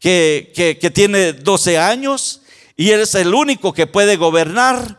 que, 0.00 0.52
que, 0.80 0.90
tiene 0.90 1.34
12 1.34 1.78
años 1.78 2.40
y 2.76 2.90
él 2.90 3.00
es 3.00 3.14
el 3.14 3.34
único 3.34 3.72
que 3.72 3.86
puede 3.86 4.16
gobernar. 4.16 4.98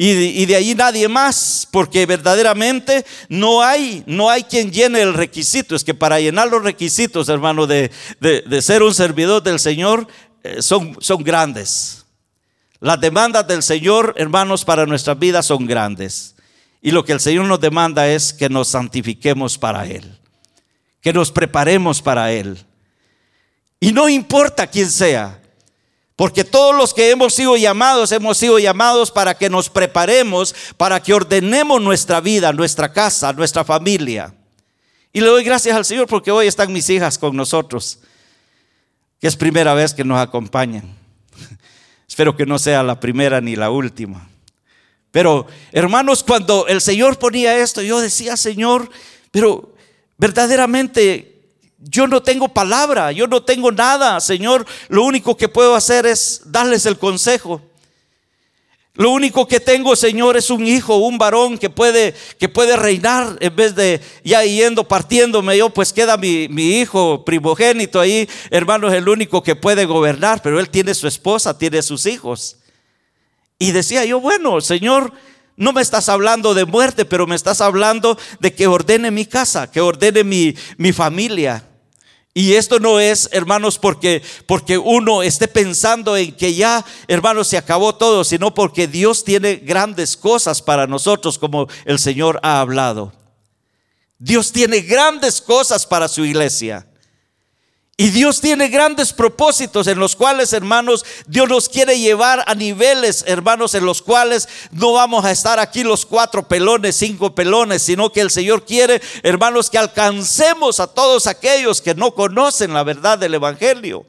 Y, 0.00 0.46
de 0.46 0.54
ahí 0.54 0.76
nadie 0.76 1.08
más, 1.08 1.66
porque 1.72 2.06
verdaderamente 2.06 3.04
no 3.28 3.62
hay, 3.62 4.04
no 4.06 4.30
hay 4.30 4.44
quien 4.44 4.70
llene 4.70 5.02
el 5.02 5.12
requisito. 5.12 5.74
Es 5.74 5.82
que 5.82 5.92
para 5.92 6.20
llenar 6.20 6.48
los 6.48 6.62
requisitos, 6.62 7.28
hermano, 7.28 7.66
de, 7.66 7.90
de, 8.20 8.62
ser 8.62 8.84
un 8.84 8.94
servidor 8.94 9.42
del 9.42 9.58
Señor, 9.58 10.06
eh, 10.44 10.62
son, 10.62 10.96
son 11.00 11.24
grandes. 11.24 12.06
Las 12.78 13.00
demandas 13.00 13.48
del 13.48 13.64
Señor, 13.64 14.14
hermanos, 14.16 14.64
para 14.64 14.86
nuestras 14.86 15.18
vidas 15.18 15.46
son 15.46 15.66
grandes. 15.66 16.36
Y 16.80 16.90
lo 16.90 17.04
que 17.04 17.12
el 17.12 17.20
Señor 17.20 17.46
nos 17.46 17.60
demanda 17.60 18.08
es 18.08 18.32
que 18.32 18.48
nos 18.48 18.68
santifiquemos 18.68 19.58
para 19.58 19.86
Él, 19.86 20.18
que 21.00 21.12
nos 21.12 21.32
preparemos 21.32 22.00
para 22.00 22.32
Él. 22.32 22.64
Y 23.80 23.92
no 23.92 24.08
importa 24.08 24.66
quién 24.66 24.90
sea, 24.90 25.40
porque 26.18 26.42
todos 26.42 26.74
los 26.74 26.94
que 26.94 27.10
hemos 27.10 27.34
sido 27.34 27.56
llamados, 27.56 28.10
hemos 28.10 28.38
sido 28.38 28.58
llamados 28.58 29.10
para 29.10 29.34
que 29.34 29.48
nos 29.48 29.70
preparemos, 29.70 30.54
para 30.76 31.00
que 31.00 31.14
ordenemos 31.14 31.80
nuestra 31.80 32.20
vida, 32.20 32.52
nuestra 32.52 32.92
casa, 32.92 33.32
nuestra 33.32 33.64
familia. 33.64 34.34
Y 35.12 35.20
le 35.20 35.26
doy 35.26 35.44
gracias 35.44 35.76
al 35.76 35.84
Señor 35.84 36.06
porque 36.06 36.30
hoy 36.30 36.46
están 36.46 36.72
mis 36.72 36.90
hijas 36.90 37.18
con 37.18 37.36
nosotros, 37.36 38.00
que 39.20 39.28
es 39.28 39.36
primera 39.36 39.74
vez 39.74 39.94
que 39.94 40.04
nos 40.04 40.18
acompañan. 40.18 40.96
Espero 42.08 42.36
que 42.36 42.46
no 42.46 42.58
sea 42.58 42.82
la 42.82 42.98
primera 42.98 43.40
ni 43.40 43.54
la 43.54 43.70
última. 43.70 44.28
Pero 45.18 45.48
hermanos, 45.72 46.22
cuando 46.22 46.68
el 46.68 46.80
Señor 46.80 47.18
ponía 47.18 47.58
esto, 47.58 47.82
yo 47.82 48.00
decía, 48.00 48.36
Señor, 48.36 48.88
pero 49.32 49.74
verdaderamente 50.16 51.42
yo 51.76 52.06
no 52.06 52.22
tengo 52.22 52.46
palabra, 52.46 53.10
yo 53.10 53.26
no 53.26 53.42
tengo 53.42 53.72
nada, 53.72 54.20
Señor. 54.20 54.64
Lo 54.88 55.02
único 55.02 55.36
que 55.36 55.48
puedo 55.48 55.74
hacer 55.74 56.06
es 56.06 56.42
darles 56.44 56.86
el 56.86 56.98
consejo. 56.98 57.60
Lo 58.94 59.10
único 59.10 59.48
que 59.48 59.58
tengo, 59.58 59.96
Señor, 59.96 60.36
es 60.36 60.50
un 60.50 60.64
hijo, 60.64 60.98
un 60.98 61.18
varón 61.18 61.58
que 61.58 61.68
puede, 61.68 62.14
que 62.38 62.48
puede 62.48 62.76
reinar 62.76 63.38
en 63.40 63.56
vez 63.56 63.74
de 63.74 64.00
ya 64.22 64.44
yendo, 64.44 64.86
partiéndome. 64.86 65.58
Yo, 65.58 65.68
pues 65.70 65.92
queda 65.92 66.16
mi, 66.16 66.46
mi 66.46 66.78
hijo 66.78 67.24
primogénito 67.24 67.98
ahí, 67.98 68.28
hermano, 68.50 68.88
el 68.92 69.08
único 69.08 69.42
que 69.42 69.56
puede 69.56 69.84
gobernar, 69.84 70.42
pero 70.42 70.60
él 70.60 70.70
tiene 70.70 70.94
su 70.94 71.08
esposa, 71.08 71.58
tiene 71.58 71.82
sus 71.82 72.06
hijos. 72.06 72.57
Y 73.58 73.72
decía 73.72 74.04
yo, 74.04 74.20
bueno, 74.20 74.60
Señor, 74.60 75.12
no 75.56 75.72
me 75.72 75.82
estás 75.82 76.08
hablando 76.08 76.54
de 76.54 76.64
muerte, 76.64 77.04
pero 77.04 77.26
me 77.26 77.34
estás 77.34 77.60
hablando 77.60 78.16
de 78.38 78.54
que 78.54 78.68
ordene 78.68 79.10
mi 79.10 79.26
casa, 79.26 79.70
que 79.70 79.80
ordene 79.80 80.22
mi, 80.22 80.54
mi 80.76 80.92
familia. 80.92 81.64
Y 82.32 82.52
esto 82.52 82.78
no 82.78 83.00
es, 83.00 83.28
hermanos, 83.32 83.80
porque, 83.80 84.22
porque 84.46 84.78
uno 84.78 85.24
esté 85.24 85.48
pensando 85.48 86.16
en 86.16 86.30
que 86.36 86.54
ya, 86.54 86.84
hermanos, 87.08 87.48
se 87.48 87.56
acabó 87.56 87.96
todo, 87.96 88.22
sino 88.22 88.54
porque 88.54 88.86
Dios 88.86 89.24
tiene 89.24 89.56
grandes 89.56 90.16
cosas 90.16 90.62
para 90.62 90.86
nosotros, 90.86 91.36
como 91.36 91.66
el 91.84 91.98
Señor 91.98 92.38
ha 92.44 92.60
hablado. 92.60 93.12
Dios 94.20 94.52
tiene 94.52 94.82
grandes 94.82 95.40
cosas 95.40 95.84
para 95.84 96.06
su 96.06 96.24
iglesia. 96.24 96.86
Y 98.00 98.10
Dios 98.10 98.40
tiene 98.40 98.68
grandes 98.68 99.12
propósitos 99.12 99.88
en 99.88 99.98
los 99.98 100.14
cuales, 100.14 100.52
hermanos, 100.52 101.04
Dios 101.26 101.48
nos 101.48 101.68
quiere 101.68 101.98
llevar 101.98 102.44
a 102.46 102.54
niveles, 102.54 103.24
hermanos, 103.26 103.74
en 103.74 103.84
los 103.84 104.02
cuales 104.02 104.48
no 104.70 104.92
vamos 104.92 105.24
a 105.24 105.32
estar 105.32 105.58
aquí 105.58 105.82
los 105.82 106.06
cuatro 106.06 106.46
pelones, 106.46 106.94
cinco 106.94 107.34
pelones, 107.34 107.82
sino 107.82 108.12
que 108.12 108.20
el 108.20 108.30
Señor 108.30 108.64
quiere, 108.64 109.02
hermanos, 109.24 109.68
que 109.68 109.78
alcancemos 109.78 110.78
a 110.78 110.86
todos 110.86 111.26
aquellos 111.26 111.82
que 111.82 111.96
no 111.96 112.14
conocen 112.14 112.72
la 112.72 112.84
verdad 112.84 113.18
del 113.18 113.34
Evangelio. 113.34 114.06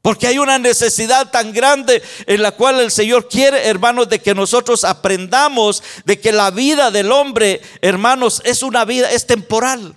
Porque 0.00 0.28
hay 0.28 0.38
una 0.38 0.60
necesidad 0.60 1.28
tan 1.32 1.52
grande 1.52 2.00
en 2.26 2.40
la 2.40 2.52
cual 2.52 2.78
el 2.78 2.92
Señor 2.92 3.28
quiere, 3.28 3.66
hermanos, 3.66 4.08
de 4.08 4.20
que 4.20 4.32
nosotros 4.32 4.84
aprendamos 4.84 5.82
de 6.04 6.20
que 6.20 6.30
la 6.30 6.52
vida 6.52 6.92
del 6.92 7.10
hombre, 7.10 7.62
hermanos, 7.82 8.40
es 8.44 8.62
una 8.62 8.84
vida, 8.84 9.10
es 9.10 9.26
temporal. 9.26 9.96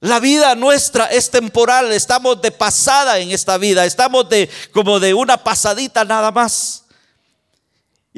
La 0.00 0.20
vida 0.20 0.54
nuestra 0.54 1.06
es 1.06 1.30
temporal, 1.30 1.90
estamos 1.90 2.40
de 2.40 2.52
pasada 2.52 3.18
en 3.18 3.32
esta 3.32 3.58
vida, 3.58 3.84
estamos 3.84 4.28
de 4.28 4.48
como 4.72 5.00
de 5.00 5.12
una 5.12 5.36
pasadita 5.42 6.04
nada 6.04 6.30
más. 6.30 6.84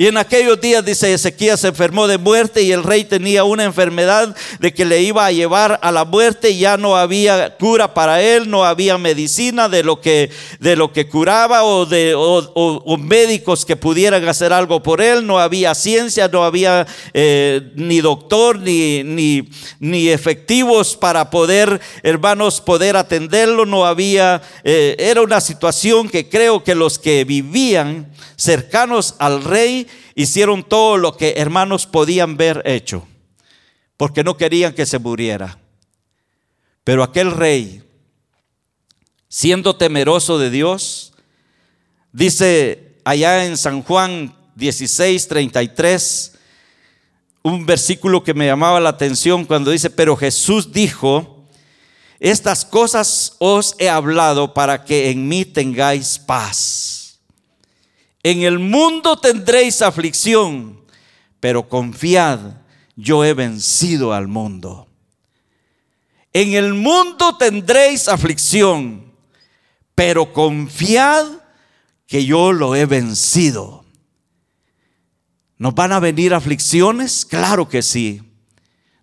Y 0.01 0.07
en 0.07 0.17
aquellos 0.17 0.59
días, 0.59 0.83
dice 0.83 1.13
Ezequías, 1.13 1.61
se 1.61 1.69
enfermó 1.69 2.09
de 2.09 2.17
muerte 2.17 2.63
y 2.63 2.73
el 2.73 2.83
rey 2.83 3.05
tenía 3.05 3.45
una 3.45 3.65
enfermedad 3.65 4.35
de 4.59 4.73
que 4.73 4.87
le 4.87 5.03
iba 5.03 5.27
a 5.27 5.31
llevar 5.31 5.79
a 5.83 5.93
la 5.93 6.07
muerte. 6.07 6.57
Ya 6.57 6.79
no 6.79 6.97
había 6.97 7.59
cura 7.59 7.93
para 7.93 8.23
él, 8.23 8.49
no 8.49 8.65
había 8.65 8.97
medicina 8.97 9.69
de 9.69 9.83
lo 9.83 10.01
que, 10.01 10.31
de 10.59 10.75
lo 10.75 10.91
que 10.91 11.07
curaba 11.07 11.65
o, 11.65 11.85
de, 11.85 12.15
o, 12.17 12.97
médicos 12.97 13.67
que 13.67 13.77
pudieran 13.77 14.27
hacer 14.27 14.55
algo 14.55 14.83
por 14.83 15.03
él. 15.03 15.27
No 15.27 15.39
había 15.39 15.75
ciencia, 15.75 16.29
no 16.29 16.45
había 16.45 16.87
eh, 17.13 17.71
ni 17.75 18.01
doctor 18.01 18.59
ni, 18.59 19.03
ni, 19.05 19.51
ni, 19.81 20.09
efectivos 20.09 20.97
para 20.97 21.29
poder, 21.29 21.79
hermanos, 22.03 22.63
poder 22.63 22.97
atenderlo. 22.97 23.67
No 23.67 23.85
había, 23.85 24.41
eh, 24.65 24.97
era 24.99 25.21
una 25.21 25.43
situación 25.43 26.09
que 26.09 26.27
creo 26.27 26.65
que 26.65 26.75
los 26.75 26.99
que 26.99 27.25
vivían 27.25 28.11
cercanos 28.37 29.17
al 29.19 29.45
rey 29.45 29.87
hicieron 30.15 30.63
todo 30.63 30.97
lo 30.97 31.17
que 31.17 31.35
hermanos 31.37 31.87
podían 31.87 32.37
ver 32.37 32.63
hecho, 32.65 33.07
porque 33.97 34.25
no 34.25 34.37
querían 34.37 34.75
que 34.75 34.87
se 34.87 34.99
muriera. 34.99 35.59
Pero 36.85 37.03
aquel 37.03 37.33
rey, 37.33 37.83
siendo 39.29 39.77
temeroso 39.77 40.39
de 40.39 40.51
Dios, 40.51 41.13
dice 42.13 42.97
allá 43.05 43.45
en 43.45 43.57
San 43.57 43.83
Juan 43.83 44.35
16, 44.57 45.29
33, 45.29 46.33
un 47.43 47.65
versículo 47.65 48.23
que 48.23 48.35
me 48.35 48.47
llamaba 48.47 48.81
la 48.81 48.91
atención 48.91 49.45
cuando 49.45 49.71
dice, 49.71 49.91
pero 49.91 50.17
Jesús 50.17 50.73
dijo, 50.73 51.47
estas 52.19 52.67
cosas 52.67 53.37
os 53.39 53.75
he 53.79 53.89
hablado 53.89 54.53
para 54.53 54.85
que 54.85 55.11
en 55.11 55.27
mí 55.27 55.47
tengáis 55.47 56.19
paz. 56.19 56.90
En 58.23 58.43
el 58.43 58.59
mundo 58.59 59.19
tendréis 59.19 59.81
aflicción, 59.81 60.81
pero 61.41 61.69
confiad, 61.69 62.39
yo 62.97 63.25
he 63.25 63.33
vencido 63.33 64.13
al 64.13 64.29
mundo. 64.29 64.87
En 66.33 66.53
el 66.53 66.75
mundo 66.75 67.37
tendréis 67.39 68.09
aflicción, 68.09 69.13
pero 69.95 70.33
confiad 70.33 71.27
que 72.07 72.25
yo 72.25 72.53
lo 72.53 72.77
he 72.77 72.87
vencido. 72.87 73.85
¿Nos 75.57 75.75
van 75.75 75.93
a 75.93 76.01
venir 76.01 76.35
aflicciones? 76.35 77.25
Claro 77.25 77.69
que 77.69 77.83
sí. 77.83 78.23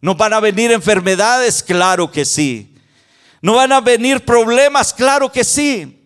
¿Nos 0.02 0.18
van 0.18 0.34
a 0.34 0.40
venir 0.40 0.72
enfermedades? 0.72 1.64
Claro 1.64 2.12
que 2.12 2.24
sí. 2.26 2.76
¿No 3.42 3.56
van 3.56 3.72
a 3.72 3.82
venir 3.82 4.26
problemas? 4.26 4.94
Claro 4.94 5.32
que 5.32 5.44
sí. 5.44 5.97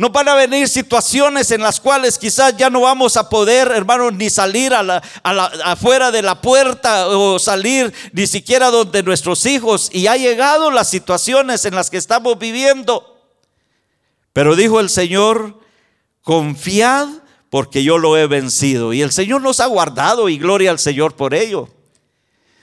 No 0.00 0.08
van 0.08 0.30
a 0.30 0.34
venir 0.34 0.66
situaciones 0.66 1.50
en 1.50 1.60
las 1.60 1.78
cuales 1.78 2.16
quizás 2.16 2.56
ya 2.56 2.70
no 2.70 2.80
vamos 2.80 3.18
a 3.18 3.28
poder, 3.28 3.70
hermanos, 3.70 4.14
ni 4.14 4.30
salir 4.30 4.72
a 4.72 4.82
la, 4.82 5.02
afuera 5.62 6.10
de 6.10 6.22
la 6.22 6.40
puerta 6.40 7.08
o 7.08 7.38
salir 7.38 7.92
ni 8.14 8.26
siquiera 8.26 8.70
donde 8.70 9.02
nuestros 9.02 9.44
hijos. 9.44 9.90
Y 9.92 10.06
ha 10.06 10.16
llegado 10.16 10.70
las 10.70 10.88
situaciones 10.88 11.66
en 11.66 11.74
las 11.74 11.90
que 11.90 11.98
estamos 11.98 12.38
viviendo. 12.38 13.20
Pero 14.32 14.56
dijo 14.56 14.80
el 14.80 14.88
Señor, 14.88 15.60
confiad 16.22 17.06
porque 17.50 17.84
yo 17.84 17.98
lo 17.98 18.16
he 18.16 18.26
vencido. 18.26 18.94
Y 18.94 19.02
el 19.02 19.12
Señor 19.12 19.42
nos 19.42 19.60
ha 19.60 19.66
guardado 19.66 20.30
y 20.30 20.38
gloria 20.38 20.70
al 20.70 20.78
Señor 20.78 21.14
por 21.14 21.34
ello. 21.34 21.68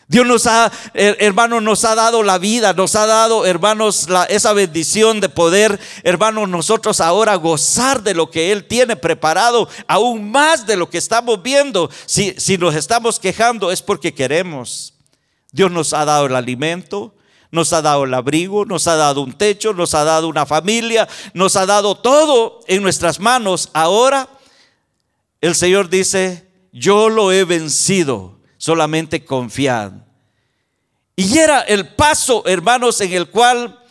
Dios 0.10 0.26
nos 0.26 0.48
ha, 0.48 0.72
hermanos, 0.94 1.62
nos 1.62 1.84
ha 1.84 1.94
dado 1.94 2.24
la 2.24 2.38
vida, 2.38 2.72
nos 2.72 2.96
ha 2.96 3.06
dado, 3.06 3.46
hermanos, 3.46 4.08
esa 4.30 4.54
bendición 4.54 5.20
de 5.20 5.28
poder, 5.28 5.82
hermanos, 6.04 6.48
nosotros 6.48 7.02
ahora 7.02 7.36
gozar 7.36 8.02
de 8.04 8.14
lo 8.14 8.32
que 8.32 8.54
Él 8.54 8.64
tiene 8.64 8.96
preparado, 8.96 9.68
aún 9.86 10.32
más 10.32 10.66
de 10.66 10.78
lo 10.78 10.90
que 10.90 10.98
estamos 10.98 11.44
viendo. 11.44 11.90
Si, 12.06 12.34
si 12.38 12.58
nos 12.58 12.74
estamos 12.76 13.20
quejando 13.20 13.70
es 13.70 13.82
porque 13.82 14.14
queremos. 14.14 14.94
Dios 15.52 15.72
nos 15.72 15.92
ha 15.92 16.06
dado 16.06 16.28
el 16.28 16.36
alimento, 16.38 17.14
nos 17.52 17.74
ha 17.74 17.82
dado 17.82 18.06
el 18.06 18.14
abrigo, 18.14 18.64
nos 18.64 18.88
ha 18.88 18.96
dado 18.96 19.20
un 19.22 19.34
techo, 19.34 19.74
nos 19.74 19.94
ha 19.94 20.06
dado 20.06 20.30
una 20.30 20.46
familia, 20.46 21.10
nos 21.34 21.58
ha 21.58 21.66
dado 21.66 21.96
todo 21.96 22.62
en 22.68 22.82
nuestras 22.82 23.20
manos. 23.20 23.70
Ahora 23.74 24.30
el 25.42 25.54
Señor 25.54 25.90
dice, 25.90 26.50
yo 26.72 27.10
lo 27.10 27.34
he 27.34 27.44
vencido 27.44 28.37
solamente 28.68 29.24
confiad. 29.24 29.94
Y 31.16 31.38
era 31.38 31.62
el 31.62 31.88
paso, 31.88 32.44
hermanos, 32.46 33.00
en 33.00 33.14
el 33.14 33.30
cual 33.30 33.82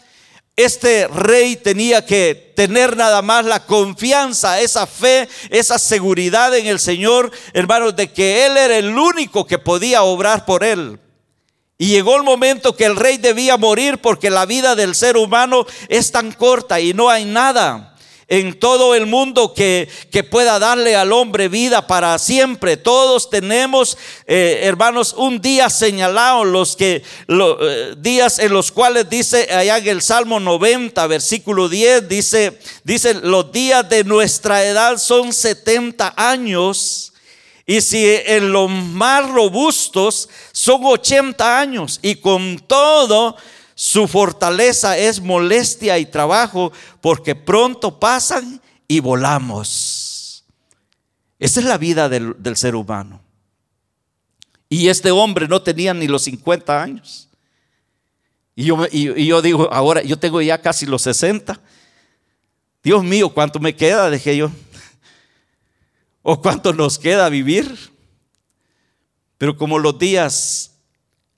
este 0.54 1.08
rey 1.08 1.56
tenía 1.56 2.04
que 2.04 2.52
tener 2.54 2.94
nada 2.94 3.22
más 3.22 3.46
la 3.46 3.64
confianza, 3.64 4.60
esa 4.60 4.86
fe, 4.86 5.30
esa 5.48 5.78
seguridad 5.78 6.54
en 6.54 6.66
el 6.66 6.78
Señor, 6.78 7.30
hermanos, 7.54 7.96
de 7.96 8.12
que 8.12 8.44
Él 8.44 8.58
era 8.58 8.76
el 8.76 8.98
único 8.98 9.46
que 9.46 9.58
podía 9.58 10.02
obrar 10.02 10.44
por 10.44 10.62
Él. 10.62 11.00
Y 11.78 11.86
llegó 11.86 12.14
el 12.16 12.22
momento 12.22 12.76
que 12.76 12.84
el 12.84 12.96
rey 12.96 13.16
debía 13.16 13.56
morir 13.56 13.96
porque 13.96 14.28
la 14.28 14.44
vida 14.44 14.74
del 14.74 14.94
ser 14.94 15.16
humano 15.16 15.64
es 15.88 16.12
tan 16.12 16.32
corta 16.32 16.80
y 16.80 16.92
no 16.92 17.08
hay 17.08 17.24
nada 17.24 17.95
en 18.28 18.58
todo 18.58 18.94
el 18.94 19.06
mundo 19.06 19.54
que, 19.54 19.88
que, 20.10 20.24
pueda 20.24 20.58
darle 20.58 20.96
al 20.96 21.12
hombre 21.12 21.48
vida 21.48 21.86
para 21.86 22.18
siempre. 22.18 22.76
Todos 22.76 23.30
tenemos, 23.30 23.96
eh, 24.26 24.60
hermanos, 24.62 25.14
un 25.16 25.40
día 25.40 25.70
señalado, 25.70 26.44
los 26.44 26.74
que, 26.74 27.04
los, 27.28 27.56
eh, 27.60 27.94
días 27.98 28.40
en 28.40 28.52
los 28.52 28.72
cuales 28.72 29.08
dice 29.08 29.48
allá 29.52 29.78
en 29.78 29.86
el 29.86 30.02
Salmo 30.02 30.40
90, 30.40 31.06
versículo 31.06 31.68
10, 31.68 32.08
dice, 32.08 32.58
dice, 32.82 33.14
los 33.14 33.52
días 33.52 33.88
de 33.88 34.02
nuestra 34.02 34.64
edad 34.64 34.98
son 34.98 35.32
70 35.32 36.14
años. 36.16 37.12
Y 37.64 37.80
si 37.80 38.04
en 38.06 38.52
los 38.52 38.70
más 38.70 39.28
robustos 39.28 40.28
son 40.52 40.84
80 40.84 41.58
años 41.58 41.98
y 42.00 42.16
con 42.16 42.60
todo 42.60 43.36
su 43.78 44.08
fortaleza 44.08 44.96
es 44.96 45.20
molestia 45.20 45.98
y 45.98 46.06
trabajo 46.06 46.72
porque 47.02 47.34
pronto 47.34 48.00
pasan 48.00 48.58
y 48.88 49.00
volamos. 49.00 50.46
Esa 51.38 51.60
es 51.60 51.66
la 51.66 51.76
vida 51.76 52.08
del, 52.08 52.56
ser 52.56 52.74
humano. 52.74 53.20
Y 54.70 54.88
este 54.88 55.10
hombre 55.10 55.46
no 55.46 55.60
tenía 55.60 55.92
ni 55.92 56.08
los 56.08 56.22
50 56.22 56.82
años. 56.82 57.28
Y 58.54 58.64
yo, 58.64 58.86
y 58.90 59.26
yo 59.26 59.42
digo, 59.42 59.68
ahora 59.70 60.02
yo 60.02 60.18
tengo 60.18 60.40
ya 60.40 60.58
casi 60.62 60.86
los 60.86 61.02
60. 61.02 61.60
Dios 62.82 63.04
mío, 63.04 63.28
¿cuánto 63.28 63.60
me 63.60 63.76
queda? 63.76 64.08
Dije 64.10 64.38
yo. 64.38 64.50
¿O 66.22 66.40
cuánto 66.40 66.72
nos 66.72 66.98
queda 66.98 67.28
vivir? 67.28 67.92
Pero 69.36 69.54
como 69.54 69.78
los 69.78 69.98
días, 69.98 70.72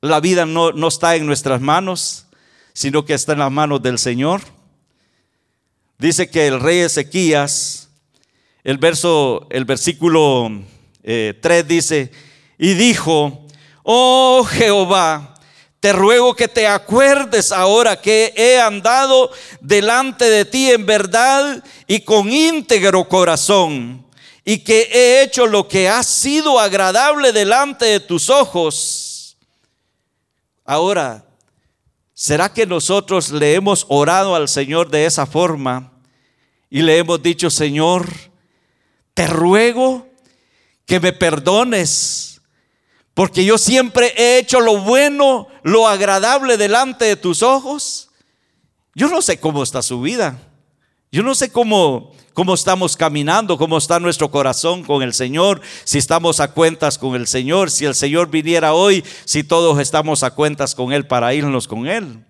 la 0.00 0.20
vida 0.20 0.46
no, 0.46 0.70
no 0.70 0.86
está 0.86 1.16
en 1.16 1.26
nuestras 1.26 1.60
manos, 1.60 2.27
sino 2.78 3.04
que 3.04 3.12
está 3.12 3.32
en 3.32 3.40
las 3.40 3.50
manos 3.50 3.82
del 3.82 3.98
Señor. 3.98 4.40
Dice 5.98 6.30
que 6.30 6.46
el 6.46 6.60
rey 6.60 6.78
Ezequías, 6.78 7.88
el 8.62 8.78
verso, 8.78 9.48
el 9.50 9.64
versículo 9.64 10.48
3 11.02 11.34
eh, 11.42 11.64
dice, 11.66 12.12
y 12.56 12.74
dijo, 12.74 13.44
oh 13.82 14.44
Jehová, 14.44 15.34
te 15.80 15.92
ruego 15.92 16.36
que 16.36 16.46
te 16.46 16.68
acuerdes 16.68 17.50
ahora 17.50 18.00
que 18.00 18.32
he 18.36 18.60
andado 18.60 19.32
delante 19.60 20.26
de 20.26 20.44
ti 20.44 20.70
en 20.70 20.86
verdad 20.86 21.64
y 21.88 22.02
con 22.02 22.32
íntegro 22.32 23.08
corazón, 23.08 24.06
y 24.44 24.58
que 24.58 24.82
he 24.92 25.22
hecho 25.24 25.48
lo 25.48 25.66
que 25.66 25.88
ha 25.88 26.04
sido 26.04 26.60
agradable 26.60 27.32
delante 27.32 27.86
de 27.86 27.98
tus 27.98 28.30
ojos. 28.30 29.36
Ahora, 30.64 31.24
¿Será 32.20 32.52
que 32.52 32.66
nosotros 32.66 33.30
le 33.30 33.54
hemos 33.54 33.86
orado 33.88 34.34
al 34.34 34.48
Señor 34.48 34.90
de 34.90 35.06
esa 35.06 35.24
forma 35.24 35.92
y 36.68 36.82
le 36.82 36.98
hemos 36.98 37.22
dicho, 37.22 37.48
Señor, 37.48 38.08
te 39.14 39.28
ruego 39.28 40.04
que 40.84 40.98
me 40.98 41.12
perdones, 41.12 42.40
porque 43.14 43.44
yo 43.44 43.56
siempre 43.56 44.12
he 44.16 44.40
hecho 44.40 44.58
lo 44.58 44.78
bueno, 44.78 45.46
lo 45.62 45.86
agradable 45.86 46.56
delante 46.56 47.04
de 47.04 47.14
tus 47.14 47.44
ojos? 47.44 48.10
Yo 48.96 49.06
no 49.06 49.22
sé 49.22 49.38
cómo 49.38 49.62
está 49.62 49.80
su 49.80 50.00
vida. 50.00 50.40
Yo 51.12 51.22
no 51.22 51.36
sé 51.36 51.52
cómo, 51.52 52.16
cómo 52.38 52.54
estamos 52.54 52.96
caminando, 52.96 53.58
cómo 53.58 53.78
está 53.78 53.98
nuestro 53.98 54.30
corazón 54.30 54.84
con 54.84 55.02
el 55.02 55.12
Señor, 55.12 55.60
si 55.82 55.98
estamos 55.98 56.38
a 56.38 56.52
cuentas 56.52 56.96
con 56.96 57.16
el 57.16 57.26
Señor, 57.26 57.68
si 57.68 57.84
el 57.84 57.96
Señor 57.96 58.30
viniera 58.30 58.74
hoy, 58.74 59.04
si 59.24 59.42
todos 59.42 59.80
estamos 59.80 60.22
a 60.22 60.30
cuentas 60.30 60.76
con 60.76 60.92
Él 60.92 61.04
para 61.04 61.34
irnos 61.34 61.66
con 61.66 61.88
Él. 61.88 62.24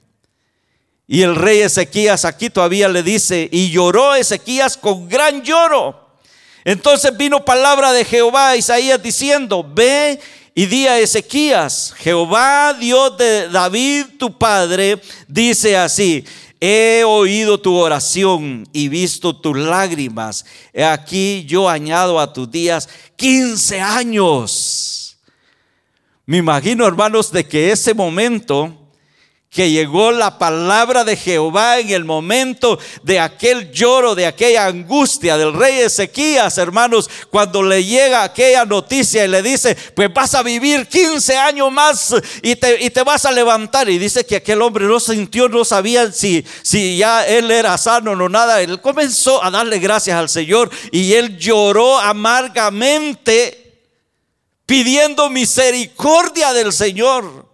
Y 1.06 1.20
el 1.20 1.36
rey 1.36 1.58
Ezequías 1.58 2.24
aquí 2.24 2.48
todavía 2.48 2.88
le 2.88 3.02
dice, 3.02 3.50
y 3.52 3.70
lloró 3.70 4.14
Ezequías 4.14 4.78
con 4.78 5.10
gran 5.10 5.42
lloro. 5.42 6.08
Entonces 6.64 7.14
vino 7.14 7.44
palabra 7.44 7.92
de 7.92 8.06
Jehová 8.06 8.52
a 8.52 8.56
Isaías 8.56 9.02
diciendo, 9.02 9.62
ve 9.62 10.18
y 10.54 10.64
di 10.64 10.86
a 10.86 10.98
Ezequías, 10.98 11.92
Jehová 11.98 12.72
Dios 12.72 13.18
de 13.18 13.50
David 13.50 14.06
tu 14.18 14.38
padre, 14.38 15.02
dice 15.26 15.76
así, 15.76 16.24
He 16.60 17.04
oído 17.04 17.60
tu 17.60 17.74
oración 17.74 18.68
y 18.72 18.88
visto 18.88 19.34
tus 19.36 19.56
lágrimas. 19.56 20.44
He 20.72 20.84
aquí 20.84 21.44
yo 21.46 21.68
añado 21.68 22.18
a 22.18 22.32
tus 22.32 22.50
días 22.50 22.88
15 23.16 23.80
años. 23.80 25.18
Me 26.26 26.38
imagino, 26.38 26.86
hermanos, 26.86 27.30
de 27.30 27.46
que 27.46 27.70
ese 27.70 27.94
momento 27.94 28.87
que 29.50 29.70
llegó 29.70 30.12
la 30.12 30.38
palabra 30.38 31.04
de 31.04 31.16
Jehová 31.16 31.78
en 31.78 31.88
el 31.88 32.04
momento 32.04 32.78
de 33.02 33.18
aquel 33.18 33.72
lloro, 33.72 34.14
de 34.14 34.26
aquella 34.26 34.66
angustia 34.66 35.38
del 35.38 35.54
rey 35.54 35.78
Ezequías, 35.78 36.58
hermanos, 36.58 37.08
cuando 37.30 37.62
le 37.62 37.82
llega 37.82 38.22
aquella 38.22 38.66
noticia 38.66 39.24
y 39.24 39.28
le 39.28 39.42
dice, 39.42 39.74
pues 39.94 40.12
vas 40.12 40.34
a 40.34 40.42
vivir 40.42 40.86
15 40.86 41.36
años 41.38 41.72
más 41.72 42.14
y 42.42 42.56
te, 42.56 42.84
y 42.84 42.90
te 42.90 43.02
vas 43.02 43.24
a 43.24 43.32
levantar. 43.32 43.88
Y 43.88 43.98
dice 43.98 44.26
que 44.26 44.36
aquel 44.36 44.60
hombre 44.60 44.84
no 44.84 45.00
sintió, 45.00 45.48
no 45.48 45.64
sabía 45.64 46.12
si, 46.12 46.44
si 46.62 46.98
ya 46.98 47.26
él 47.26 47.50
era 47.50 47.78
sano 47.78 48.10
o 48.10 48.16
no 48.16 48.28
nada. 48.28 48.60
Él 48.60 48.82
comenzó 48.82 49.42
a 49.42 49.50
darle 49.50 49.78
gracias 49.78 50.18
al 50.18 50.28
Señor 50.28 50.70
y 50.92 51.14
él 51.14 51.38
lloró 51.38 51.98
amargamente 51.98 53.64
pidiendo 54.66 55.30
misericordia 55.30 56.52
del 56.52 56.70
Señor. 56.70 57.47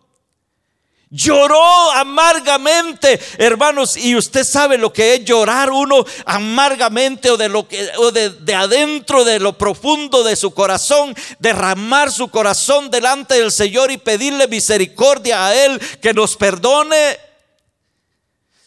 Lloró 1.17 1.93
amargamente, 1.93 3.21
hermanos, 3.39 3.97
y 3.97 4.17
usted 4.17 4.43
sabe 4.43 4.77
lo 4.77 4.93
que 4.93 5.15
es 5.15 5.25
llorar 5.25 5.71
uno 5.71 6.05
amargamente 6.27 7.31
o 7.31 7.37
de 7.37 7.49
lo 7.49 7.69
que 7.69 7.89
o 7.99 8.11
de, 8.11 8.31
de, 8.31 8.55
adentro 8.57 9.23
de 9.23 9.39
lo 9.39 9.57
profundo 9.57 10.25
de 10.25 10.35
su 10.35 10.53
corazón, 10.53 11.15
derramar 11.39 12.11
su 12.11 12.27
corazón 12.27 12.91
delante 12.91 13.35
del 13.35 13.53
Señor 13.53 13.93
y 13.93 13.97
pedirle 13.97 14.49
misericordia 14.49 15.47
a 15.47 15.55
él 15.55 15.81
que 16.03 16.13
nos 16.13 16.35
perdone. 16.35 17.17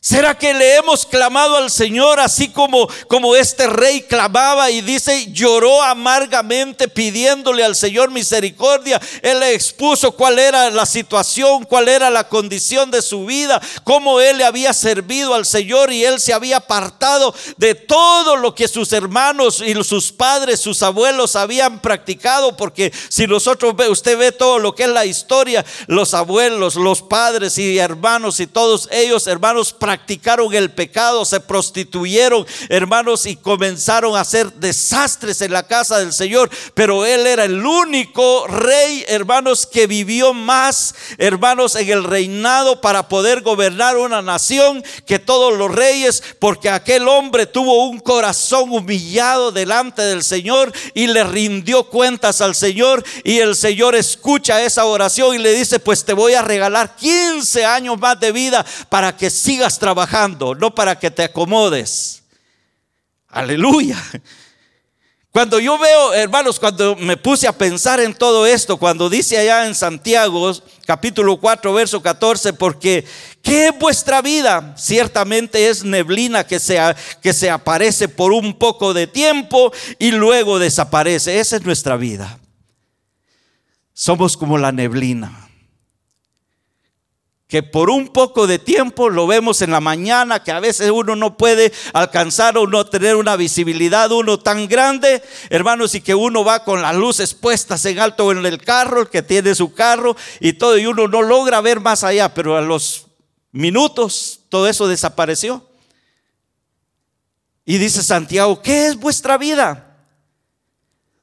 ¿Será 0.10 0.38
que 0.38 0.54
le 0.54 0.78
hemos 0.78 1.06
clamado 1.06 1.58
al 1.58 1.70
Señor 1.70 2.22
así 2.22 2.48
como, 2.48 2.88
como 3.10 3.36
este 3.36 3.68
rey 3.68 4.04
clamaba 4.04 4.72
y 4.72 4.80
dice, 4.80 5.34
lloró 5.34 5.84
amargamente 5.84 6.88
pidiéndole 6.88 7.62
al 7.62 7.76
Señor 7.76 8.10
misericordia? 8.10 9.02
Él 9.22 9.42
le 9.42 9.54
expuso 9.54 10.14
cuál 10.14 10.40
era 10.40 10.70
la 10.70 10.86
situación, 10.86 11.66
cuál 11.66 11.90
era 11.90 12.10
la 12.10 12.30
condición 12.30 12.90
de 12.90 13.02
su 13.02 13.26
vida, 13.26 13.62
cómo 13.84 14.22
él 14.22 14.38
le 14.38 14.46
había 14.46 14.72
servido 14.72 15.34
al 15.34 15.46
Señor 15.46 15.92
y 15.92 16.06
él 16.06 16.22
se 16.22 16.32
había 16.32 16.56
apartado 16.56 17.36
de 17.58 17.76
todo 17.76 18.38
lo 18.38 18.56
que 18.56 18.70
sus 18.70 18.94
hermanos 18.94 19.60
y 19.60 19.74
sus 19.84 20.14
padres, 20.14 20.62
sus 20.62 20.84
abuelos 20.84 21.36
habían 21.36 21.82
practicado, 21.82 22.56
porque 22.56 22.94
si 23.10 23.28
nosotros 23.28 23.76
ve, 23.76 23.90
usted 23.90 24.18
ve 24.18 24.32
todo 24.32 24.58
lo 24.58 24.74
que 24.74 24.84
es 24.84 24.90
la 24.90 25.06
historia, 25.06 25.66
los 25.88 26.14
abuelos, 26.14 26.76
los 26.76 27.02
padres 27.02 27.58
y 27.58 27.78
hermanos 27.78 28.40
y 28.40 28.48
todos 28.48 28.88
ellos, 28.90 29.28
hermanos, 29.28 29.74
practicaban 29.74 29.97
practicaron 29.98 30.54
el 30.54 30.70
pecado, 30.70 31.26
se 31.26 31.40
prostituyeron, 31.40 32.46
hermanos, 32.70 33.26
y 33.26 33.36
comenzaron 33.36 34.16
a 34.16 34.22
hacer 34.22 34.54
desastres 34.54 35.42
en 35.42 35.52
la 35.52 35.64
casa 35.64 35.98
del 35.98 36.14
Señor. 36.14 36.52
Pero 36.76 37.04
Él 37.04 37.26
era 37.26 37.46
el 37.46 37.66
único 37.66 38.46
rey, 38.46 39.04
hermanos, 39.08 39.66
que 39.66 39.88
vivió 39.88 40.36
más, 40.36 40.94
hermanos, 41.18 41.76
en 41.76 41.90
el 41.90 42.04
reinado 42.04 42.80
para 42.80 43.10
poder 43.10 43.42
gobernar 43.42 43.98
una 43.98 44.22
nación 44.22 44.84
que 45.08 45.18
todos 45.18 45.58
los 45.58 45.74
reyes, 45.74 46.24
porque 46.38 46.70
aquel 46.70 47.08
hombre 47.08 47.48
tuvo 47.48 47.88
un 47.88 48.00
corazón 48.00 48.72
humillado 48.72 49.52
delante 49.52 50.04
del 50.04 50.24
Señor 50.24 50.72
y 50.94 51.08
le 51.08 51.24
rindió 51.24 51.86
cuentas 51.86 52.42
al 52.42 52.54
Señor. 52.54 53.04
Y 53.24 53.40
el 53.40 53.56
Señor 53.56 53.96
escucha 53.96 54.62
esa 54.62 54.86
oración 54.86 55.34
y 55.34 55.40
le 55.40 55.54
dice, 55.54 55.80
pues 55.80 56.06
te 56.06 56.14
voy 56.14 56.36
a 56.36 56.44
regalar 56.44 56.96
15 56.96 57.66
años 57.66 58.00
más 58.00 58.20
de 58.20 58.32
vida 58.32 58.64
para 58.90 59.18
que 59.18 59.32
sigas 59.32 59.77
trabajando 59.80 60.56
no 60.56 60.74
para 60.74 60.98
que 60.98 61.12
te 61.12 61.24
acomodes. 61.24 62.24
Aleluya. 63.28 63.98
Cuando 65.32 65.60
yo 65.60 65.78
veo, 65.78 66.14
hermanos, 66.14 66.60
cuando 66.60 66.96
me 66.96 67.16
puse 67.16 67.48
a 67.48 67.56
pensar 67.56 68.00
en 68.00 68.16
todo 68.16 68.48
esto, 68.48 68.78
cuando 68.78 69.08
dice 69.08 69.38
allá 69.38 69.68
en 69.68 69.76
Santiago, 69.76 70.52
capítulo 70.86 71.38
4, 71.38 71.74
verso 71.74 72.02
14, 72.02 72.54
porque 72.54 73.06
¿qué 73.44 73.68
es 73.68 73.78
vuestra 73.78 74.24
vida? 74.24 74.74
Ciertamente 74.78 75.70
es 75.70 75.84
neblina 75.84 76.44
que 76.44 76.60
que 77.22 77.34
se 77.34 77.50
aparece 77.52 78.10
por 78.10 78.32
un 78.32 78.58
poco 78.58 78.96
de 78.96 79.06
tiempo 79.06 79.72
y 80.00 80.10
luego 80.10 80.58
desaparece. 80.58 81.40
Esa 81.40 81.58
es 81.58 81.64
nuestra 81.64 81.98
vida. 81.98 82.40
Somos 83.94 84.38
como 84.38 84.58
la 84.58 84.72
neblina 84.72 85.47
que 87.48 87.64
por 87.64 87.90
un 87.90 88.10
poco 88.10 88.46
de 88.46 88.60
tiempo 88.60 89.10
lo 89.10 89.26
vemos 89.26 89.62
en 89.62 89.72
la 89.72 89.80
mañana, 89.80 90.44
que 90.44 90.52
a 90.52 90.60
veces 90.60 90.92
uno 90.92 91.16
no 91.16 91.38
puede 91.38 91.72
alcanzar 91.94 92.58
o 92.58 92.68
no 92.68 92.86
tener 92.86 93.16
una 93.16 93.38
visibilidad 93.38 94.12
uno 94.12 94.38
tan 94.38 94.68
grande, 94.68 95.24
hermanos, 95.50 95.96
y 95.96 96.02
que 96.02 96.14
uno 96.14 96.44
va 96.44 96.66
con 96.66 96.82
las 96.82 96.96
luces 96.96 97.34
puestas 97.34 97.86
en 97.86 98.00
alto 98.00 98.30
en 98.34 98.46
el 98.46 98.62
carro, 98.62 99.02
el 99.02 99.10
que 99.10 99.22
tiene 99.22 99.56
su 99.56 99.74
carro 99.74 100.18
y 100.42 100.54
todo, 100.54 100.78
y 100.78 100.88
uno 100.88 101.08
no 101.08 101.22
logra 101.22 101.62
ver 101.62 101.80
más 101.80 102.04
allá, 102.04 102.34
pero 102.34 102.58
a 102.58 102.62
los 102.62 103.08
minutos 103.54 104.42
todo 104.50 104.68
eso 104.68 104.88
desapareció. 104.88 105.66
Y 107.66 107.78
dice 107.78 108.04
Santiago, 108.04 108.62
¿qué 108.62 108.88
es 108.88 108.98
vuestra 108.98 109.38
vida? 109.38 109.98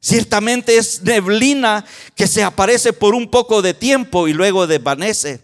Ciertamente 0.01 0.77
es 0.77 1.03
neblina 1.03 1.85
que 2.15 2.27
se 2.27 2.43
aparece 2.43 2.95
por 2.95 3.15
un 3.15 3.31
poco 3.31 3.61
de 3.61 3.75
tiempo 3.75 4.27
y 4.27 4.33
luego 4.33 4.67
desvanece. 4.67 5.44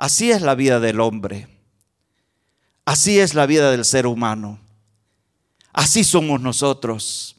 Así 0.00 0.30
es 0.30 0.40
la 0.40 0.54
vida 0.54 0.80
del 0.80 0.98
hombre. 0.98 1.46
Así 2.86 3.20
es 3.20 3.34
la 3.34 3.44
vida 3.44 3.70
del 3.70 3.84
ser 3.84 4.06
humano. 4.06 4.58
Así 5.74 6.04
somos 6.04 6.40
nosotros. 6.40 7.36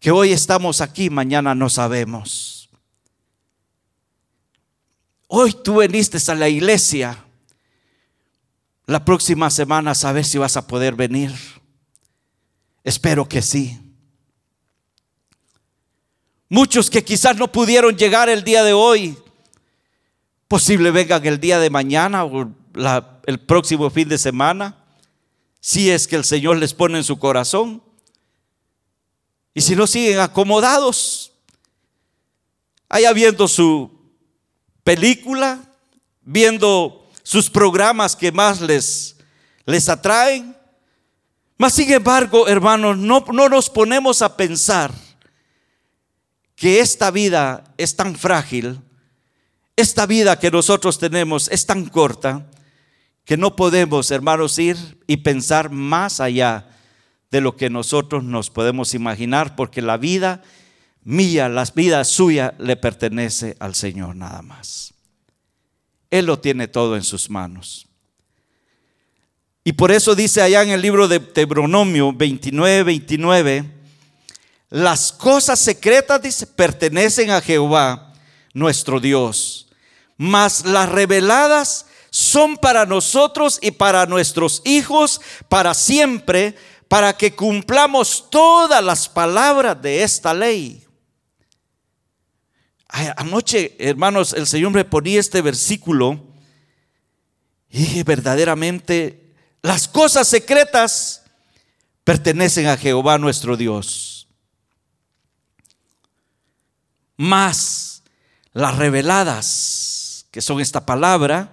Que 0.00 0.10
hoy 0.10 0.32
estamos 0.32 0.80
aquí, 0.80 1.08
mañana 1.08 1.54
no 1.54 1.70
sabemos. 1.70 2.68
Hoy 5.28 5.52
tú 5.52 5.78
viniste 5.78 6.18
a 6.32 6.34
la 6.34 6.48
iglesia. 6.48 7.24
La 8.86 9.04
próxima 9.04 9.50
semana 9.50 9.92
a 9.92 9.94
saber 9.94 10.24
si 10.24 10.36
vas 10.36 10.56
a 10.56 10.66
poder 10.66 10.96
venir. 10.96 11.32
Espero 12.82 13.28
que 13.28 13.40
sí. 13.40 13.78
Muchos 16.48 16.90
que 16.90 17.04
quizás 17.04 17.36
no 17.36 17.52
pudieron 17.52 17.96
llegar 17.96 18.28
el 18.28 18.42
día 18.42 18.64
de 18.64 18.72
hoy, 18.72 19.16
Posible 20.48 20.92
vengan 20.92 21.26
el 21.26 21.40
día 21.40 21.58
de 21.58 21.70
mañana 21.70 22.24
o 22.24 22.52
el 23.26 23.40
próximo 23.40 23.90
fin 23.90 24.08
de 24.08 24.18
semana, 24.18 24.76
si 25.60 25.90
es 25.90 26.06
que 26.06 26.14
el 26.14 26.24
Señor 26.24 26.58
les 26.58 26.72
pone 26.72 26.98
en 26.98 27.04
su 27.04 27.18
corazón. 27.18 27.82
Y 29.54 29.62
si 29.62 29.74
no 29.74 29.88
siguen 29.88 30.20
acomodados, 30.20 31.32
allá 32.88 33.12
viendo 33.12 33.48
su 33.48 33.90
película, 34.84 35.60
viendo 36.22 37.08
sus 37.24 37.50
programas 37.50 38.14
que 38.14 38.30
más 38.30 38.60
les, 38.60 39.16
les 39.64 39.88
atraen. 39.88 40.56
Mas 41.58 41.72
sin 41.72 41.92
embargo, 41.92 42.46
hermanos, 42.46 42.96
no, 42.98 43.24
no 43.32 43.48
nos 43.48 43.68
ponemos 43.68 44.22
a 44.22 44.36
pensar 44.36 44.92
que 46.54 46.78
esta 46.78 47.10
vida 47.10 47.64
es 47.76 47.96
tan 47.96 48.14
frágil 48.14 48.80
esta 49.76 50.06
vida 50.06 50.38
que 50.38 50.50
nosotros 50.50 50.98
tenemos 50.98 51.48
es 51.50 51.66
tan 51.66 51.84
corta 51.86 52.50
que 53.26 53.36
no 53.36 53.56
podemos, 53.56 54.10
hermanos, 54.10 54.58
ir 54.58 54.76
y 55.06 55.18
pensar 55.18 55.70
más 55.70 56.20
allá 56.20 56.68
de 57.30 57.40
lo 57.40 57.56
que 57.56 57.68
nosotros 57.68 58.24
nos 58.24 58.50
podemos 58.50 58.94
imaginar, 58.94 59.54
porque 59.56 59.82
la 59.82 59.98
vida 59.98 60.42
mía, 61.02 61.48
la 61.48 61.64
vida 61.74 62.04
suya 62.04 62.54
le 62.58 62.76
pertenece 62.76 63.56
al 63.58 63.74
Señor 63.74 64.16
nada 64.16 64.42
más. 64.42 64.94
Él 66.08 66.26
lo 66.26 66.38
tiene 66.38 66.68
todo 66.68 66.96
en 66.96 67.02
sus 67.02 67.28
manos. 67.28 67.86
Y 69.64 69.72
por 69.72 69.90
eso 69.90 70.14
dice 70.14 70.40
allá 70.40 70.62
en 70.62 70.70
el 70.70 70.80
libro 70.80 71.08
de 71.08 71.18
Tebronomio 71.18 72.12
29, 72.12 72.84
29, 72.84 73.72
las 74.70 75.10
cosas 75.12 75.58
secretas 75.58 76.22
dice, 76.22 76.46
pertenecen 76.46 77.30
a 77.30 77.40
Jehová, 77.40 78.14
nuestro 78.54 79.00
Dios 79.00 79.65
mas 80.16 80.64
las 80.64 80.88
reveladas 80.88 81.86
son 82.10 82.56
para 82.56 82.86
nosotros 82.86 83.58
y 83.60 83.72
para 83.72 84.06
nuestros 84.06 84.62
hijos 84.64 85.20
para 85.48 85.74
siempre, 85.74 86.56
para 86.88 87.16
que 87.16 87.34
cumplamos 87.34 88.30
todas 88.30 88.82
las 88.82 89.08
palabras 89.08 89.80
de 89.82 90.02
esta 90.02 90.32
ley. 90.32 90.86
Anoche, 92.88 93.76
hermanos, 93.78 94.32
el 94.32 94.46
Señor 94.46 94.70
me 94.70 94.84
ponía 94.84 95.20
este 95.20 95.42
versículo 95.42 96.24
y 97.68 97.78
dije, 97.78 98.04
verdaderamente, 98.04 99.34
las 99.60 99.88
cosas 99.88 100.28
secretas 100.28 101.22
pertenecen 102.04 102.68
a 102.68 102.76
Jehová 102.76 103.18
nuestro 103.18 103.56
Dios. 103.56 104.28
Más 107.16 108.02
las 108.52 108.76
reveladas, 108.76 109.95
que 110.36 110.42
son 110.42 110.60
esta 110.60 110.84
palabra, 110.84 111.50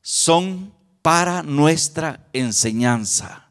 son 0.00 0.72
para 1.02 1.42
nuestra 1.42 2.28
enseñanza. 2.32 3.50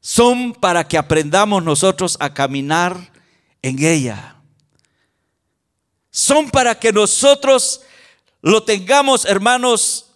Son 0.00 0.54
para 0.54 0.88
que 0.88 0.96
aprendamos 0.96 1.62
nosotros 1.62 2.16
a 2.18 2.32
caminar 2.32 3.12
en 3.60 3.84
ella. 3.84 4.36
Son 6.10 6.48
para 6.48 6.78
que 6.78 6.94
nosotros 6.94 7.82
lo 8.40 8.62
tengamos, 8.62 9.26
hermanos, 9.26 10.12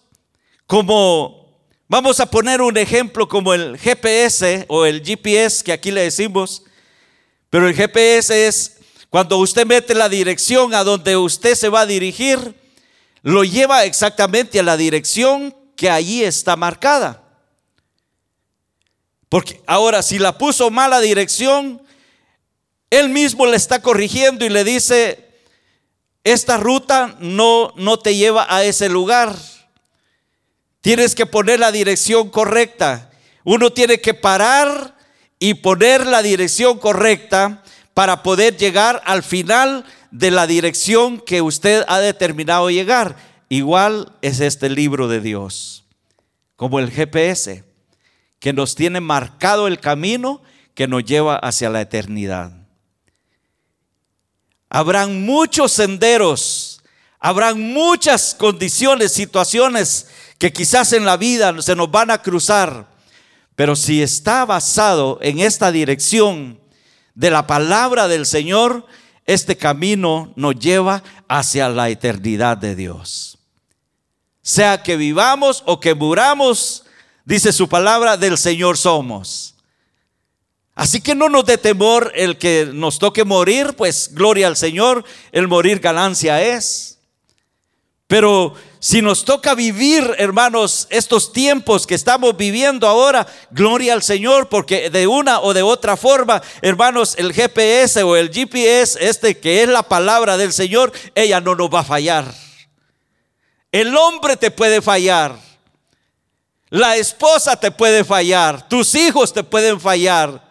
como, 0.65 1.47
vamos 1.87 2.19
a 2.19 2.25
poner 2.25 2.59
un 2.63 2.75
ejemplo 2.75 3.27
como 3.27 3.53
el 3.53 3.77
GPS 3.77 4.65
o 4.67 4.87
el 4.87 5.03
GPS 5.05 5.63
que 5.63 5.73
aquí 5.73 5.91
le 5.91 6.01
decimos, 6.01 6.63
pero 7.51 7.67
el 7.67 7.75
GPS 7.75 8.47
es 8.47 8.80
cuando 9.11 9.39
usted 9.39 9.65
mete 9.65 9.93
la 9.93 10.07
dirección 10.07 10.73
a 10.73 10.85
donde 10.85 11.17
usted 11.17 11.55
se 11.55 11.67
va 11.67 11.81
a 11.81 11.85
dirigir, 11.85 12.55
lo 13.23 13.43
lleva 13.43 13.83
exactamente 13.83 14.57
a 14.57 14.63
la 14.63 14.77
dirección 14.77 15.53
que 15.75 15.89
allí 15.89 16.23
está 16.23 16.55
marcada. 16.55 17.21
Porque 19.27 19.61
ahora, 19.67 20.01
si 20.01 20.17
la 20.17 20.37
puso 20.37 20.71
mala 20.71 21.01
dirección, 21.01 21.81
él 22.89 23.09
mismo 23.09 23.45
le 23.45 23.57
está 23.57 23.81
corrigiendo 23.81 24.45
y 24.45 24.49
le 24.49 24.63
dice, 24.63 25.29
esta 26.23 26.55
ruta 26.55 27.17
no, 27.19 27.73
no 27.75 27.99
te 27.99 28.15
lleva 28.15 28.45
a 28.47 28.63
ese 28.63 28.87
lugar. 28.87 29.35
Tienes 30.79 31.15
que 31.15 31.25
poner 31.25 31.59
la 31.59 31.73
dirección 31.73 32.29
correcta. 32.29 33.11
Uno 33.43 33.73
tiene 33.73 33.99
que 33.99 34.13
parar 34.13 34.95
y 35.37 35.55
poner 35.55 36.07
la 36.07 36.21
dirección 36.21 36.79
correcta 36.79 37.61
para 37.93 38.23
poder 38.23 38.57
llegar 38.57 39.01
al 39.05 39.23
final 39.23 39.85
de 40.11 40.31
la 40.31 40.47
dirección 40.47 41.19
que 41.19 41.41
usted 41.41 41.83
ha 41.87 41.99
determinado 41.99 42.69
llegar. 42.69 43.15
Igual 43.49 44.13
es 44.21 44.39
este 44.39 44.69
libro 44.69 45.07
de 45.07 45.19
Dios, 45.19 45.83
como 46.55 46.79
el 46.79 46.89
GPS, 46.89 47.63
que 48.39 48.53
nos 48.53 48.75
tiene 48.75 49.01
marcado 49.01 49.67
el 49.67 49.79
camino 49.79 50.41
que 50.73 50.87
nos 50.87 51.03
lleva 51.03 51.35
hacia 51.35 51.69
la 51.69 51.81
eternidad. 51.81 52.53
Habrán 54.69 55.25
muchos 55.25 55.73
senderos, 55.73 56.81
habrán 57.19 57.59
muchas 57.59 58.33
condiciones, 58.33 59.11
situaciones 59.11 60.07
que 60.37 60.53
quizás 60.53 60.93
en 60.93 61.05
la 61.05 61.17
vida 61.17 61.61
se 61.61 61.75
nos 61.75 61.91
van 61.91 62.09
a 62.09 62.21
cruzar, 62.21 62.87
pero 63.55 63.75
si 63.75 64.01
está 64.01 64.45
basado 64.45 65.19
en 65.21 65.39
esta 65.39 65.73
dirección 65.73 66.60
de 67.15 67.31
la 67.31 67.47
palabra 67.47 68.07
del 68.07 68.25
Señor, 68.25 68.85
este 69.25 69.57
camino 69.57 70.33
nos 70.35 70.55
lleva 70.55 71.03
hacia 71.27 71.69
la 71.69 71.89
eternidad 71.89 72.57
de 72.57 72.75
Dios. 72.75 73.37
Sea 74.41 74.81
que 74.81 74.97
vivamos 74.97 75.63
o 75.65 75.79
que 75.79 75.93
muramos, 75.93 76.85
dice 77.25 77.53
su 77.53 77.69
palabra, 77.69 78.17
del 78.17 78.37
Señor 78.37 78.77
somos. 78.77 79.55
Así 80.73 81.01
que 81.01 81.13
no 81.13 81.29
nos 81.29 81.45
dé 81.45 81.57
temor 81.57 82.11
el 82.15 82.37
que 82.37 82.69
nos 82.73 82.97
toque 82.97 83.23
morir, 83.23 83.75
pues 83.75 84.09
gloria 84.13 84.47
al 84.47 84.57
Señor, 84.57 85.03
el 85.31 85.47
morir 85.47 85.79
ganancia 85.79 86.41
es. 86.41 86.99
Pero 88.07 88.55
si 88.83 89.03
nos 89.03 89.25
toca 89.25 89.53
vivir, 89.53 90.15
hermanos, 90.17 90.87
estos 90.89 91.31
tiempos 91.31 91.85
que 91.85 91.93
estamos 91.93 92.35
viviendo 92.35 92.87
ahora, 92.87 93.27
gloria 93.51 93.93
al 93.93 94.01
Señor, 94.01 94.49
porque 94.49 94.89
de 94.89 95.05
una 95.05 95.39
o 95.39 95.53
de 95.53 95.61
otra 95.61 95.95
forma, 95.95 96.41
hermanos, 96.63 97.13
el 97.19 97.31
GPS 97.31 98.01
o 98.01 98.15
el 98.15 98.31
GPS, 98.33 98.97
este 99.07 99.37
que 99.37 99.61
es 99.61 99.69
la 99.69 99.83
palabra 99.83 100.35
del 100.35 100.51
Señor, 100.51 100.91
ella 101.13 101.39
no 101.39 101.53
nos 101.53 101.69
va 101.69 101.81
a 101.81 101.83
fallar. 101.83 102.33
El 103.71 103.95
hombre 103.95 104.35
te 104.35 104.49
puede 104.49 104.81
fallar. 104.81 105.37
La 106.69 106.95
esposa 106.95 107.59
te 107.59 107.69
puede 107.69 108.03
fallar. 108.03 108.67
Tus 108.67 108.95
hijos 108.95 109.31
te 109.31 109.43
pueden 109.43 109.79
fallar. 109.79 110.41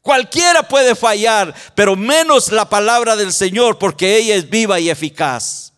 Cualquiera 0.00 0.66
puede 0.66 0.94
fallar, 0.94 1.54
pero 1.74 1.96
menos 1.96 2.50
la 2.50 2.66
palabra 2.66 3.14
del 3.14 3.34
Señor, 3.34 3.76
porque 3.76 4.16
ella 4.16 4.36
es 4.36 4.48
viva 4.48 4.80
y 4.80 4.88
eficaz. 4.88 5.73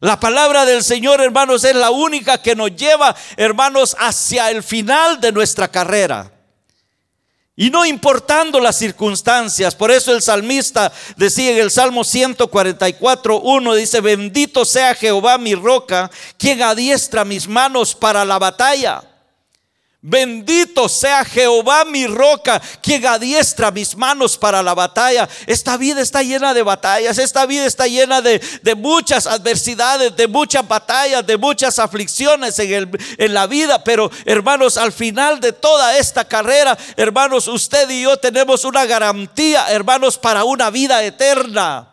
La 0.00 0.18
palabra 0.18 0.64
del 0.64 0.82
Señor, 0.82 1.20
hermanos, 1.20 1.62
es 1.62 1.76
la 1.76 1.90
única 1.90 2.40
que 2.40 2.56
nos 2.56 2.74
lleva, 2.74 3.14
hermanos, 3.36 3.94
hacia 3.98 4.50
el 4.50 4.62
final 4.62 5.20
de 5.20 5.30
nuestra 5.30 5.68
carrera. 5.68 6.32
Y 7.54 7.68
no 7.68 7.84
importando 7.84 8.58
las 8.60 8.78
circunstancias, 8.78 9.74
por 9.74 9.90
eso 9.90 10.14
el 10.14 10.22
salmista 10.22 10.90
decía 11.18 11.50
en 11.50 11.58
el 11.58 11.70
Salmo 11.70 12.04
144, 12.04 13.40
1, 13.40 13.74
dice, 13.74 14.00
bendito 14.00 14.64
sea 14.64 14.94
Jehová 14.94 15.36
mi 15.36 15.54
roca, 15.54 16.10
quien 16.38 16.62
adiestra 16.62 17.26
mis 17.26 17.46
manos 17.46 17.94
para 17.94 18.24
la 18.24 18.38
batalla. 18.38 19.02
Bendito 20.02 20.88
sea 20.88 21.26
Jehová 21.26 21.84
mi 21.84 22.06
roca, 22.06 22.58
quien 22.80 23.06
adiestra 23.06 23.70
mis 23.70 23.94
manos 23.94 24.38
para 24.38 24.62
la 24.62 24.72
batalla. 24.72 25.28
Esta 25.46 25.76
vida 25.76 26.00
está 26.00 26.22
llena 26.22 26.54
de 26.54 26.62
batallas, 26.62 27.18
esta 27.18 27.44
vida 27.44 27.66
está 27.66 27.86
llena 27.86 28.22
de, 28.22 28.40
muchas 28.78 29.26
adversidades, 29.26 30.16
de 30.16 30.26
muchas 30.26 30.66
batallas, 30.66 31.26
de 31.26 31.36
muchas 31.36 31.78
aflicciones 31.78 32.58
en, 32.60 32.72
el, 32.72 32.88
en 33.18 33.34
la 33.34 33.46
vida. 33.46 33.84
Pero 33.84 34.10
hermanos, 34.24 34.78
al 34.78 34.92
final 34.92 35.38
de 35.38 35.52
toda 35.52 35.98
esta 35.98 36.24
carrera, 36.24 36.78
hermanos, 36.96 37.46
usted 37.46 37.90
y 37.90 38.00
yo 38.04 38.16
tenemos 38.16 38.64
una 38.64 38.86
garantía, 38.86 39.70
hermanos, 39.70 40.16
para 40.16 40.44
una 40.44 40.70
vida 40.70 41.04
eterna. 41.04 41.89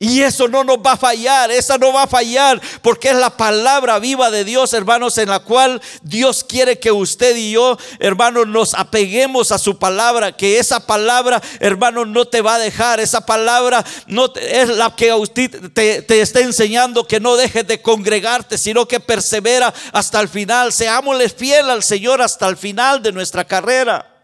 Y 0.00 0.22
eso 0.22 0.46
no 0.46 0.62
nos 0.62 0.78
va 0.78 0.92
a 0.92 0.96
fallar, 0.96 1.50
esa 1.50 1.76
no 1.76 1.92
va 1.92 2.04
a 2.04 2.06
fallar, 2.06 2.60
porque 2.82 3.08
es 3.08 3.16
la 3.16 3.36
palabra 3.36 3.98
viva 3.98 4.30
de 4.30 4.44
Dios, 4.44 4.72
hermanos, 4.72 5.18
en 5.18 5.28
la 5.28 5.40
cual 5.40 5.82
Dios 6.02 6.44
quiere 6.44 6.78
que 6.78 6.92
usted 6.92 7.34
y 7.34 7.50
yo, 7.50 7.76
hermanos, 7.98 8.46
nos 8.46 8.74
apeguemos 8.74 9.50
a 9.50 9.58
su 9.58 9.76
palabra, 9.76 10.30
que 10.30 10.60
esa 10.60 10.86
palabra, 10.86 11.42
hermanos, 11.58 12.06
no 12.06 12.26
te 12.26 12.42
va 12.42 12.54
a 12.54 12.58
dejar, 12.60 13.00
esa 13.00 13.26
palabra 13.26 13.84
no 14.06 14.32
es 14.36 14.68
la 14.68 14.94
que 14.94 15.10
a 15.10 15.16
usted 15.16 15.72
te, 15.72 16.02
te 16.02 16.20
está 16.20 16.42
enseñando 16.42 17.04
que 17.04 17.18
no 17.18 17.34
dejes 17.34 17.66
de 17.66 17.82
congregarte, 17.82 18.56
sino 18.56 18.86
que 18.86 19.00
persevera 19.00 19.74
hasta 19.90 20.20
el 20.20 20.28
final, 20.28 20.72
seámosle 20.72 21.28
fiel 21.28 21.70
al 21.70 21.82
Señor 21.82 22.22
hasta 22.22 22.46
el 22.46 22.56
final 22.56 23.02
de 23.02 23.10
nuestra 23.10 23.44
carrera. 23.44 24.17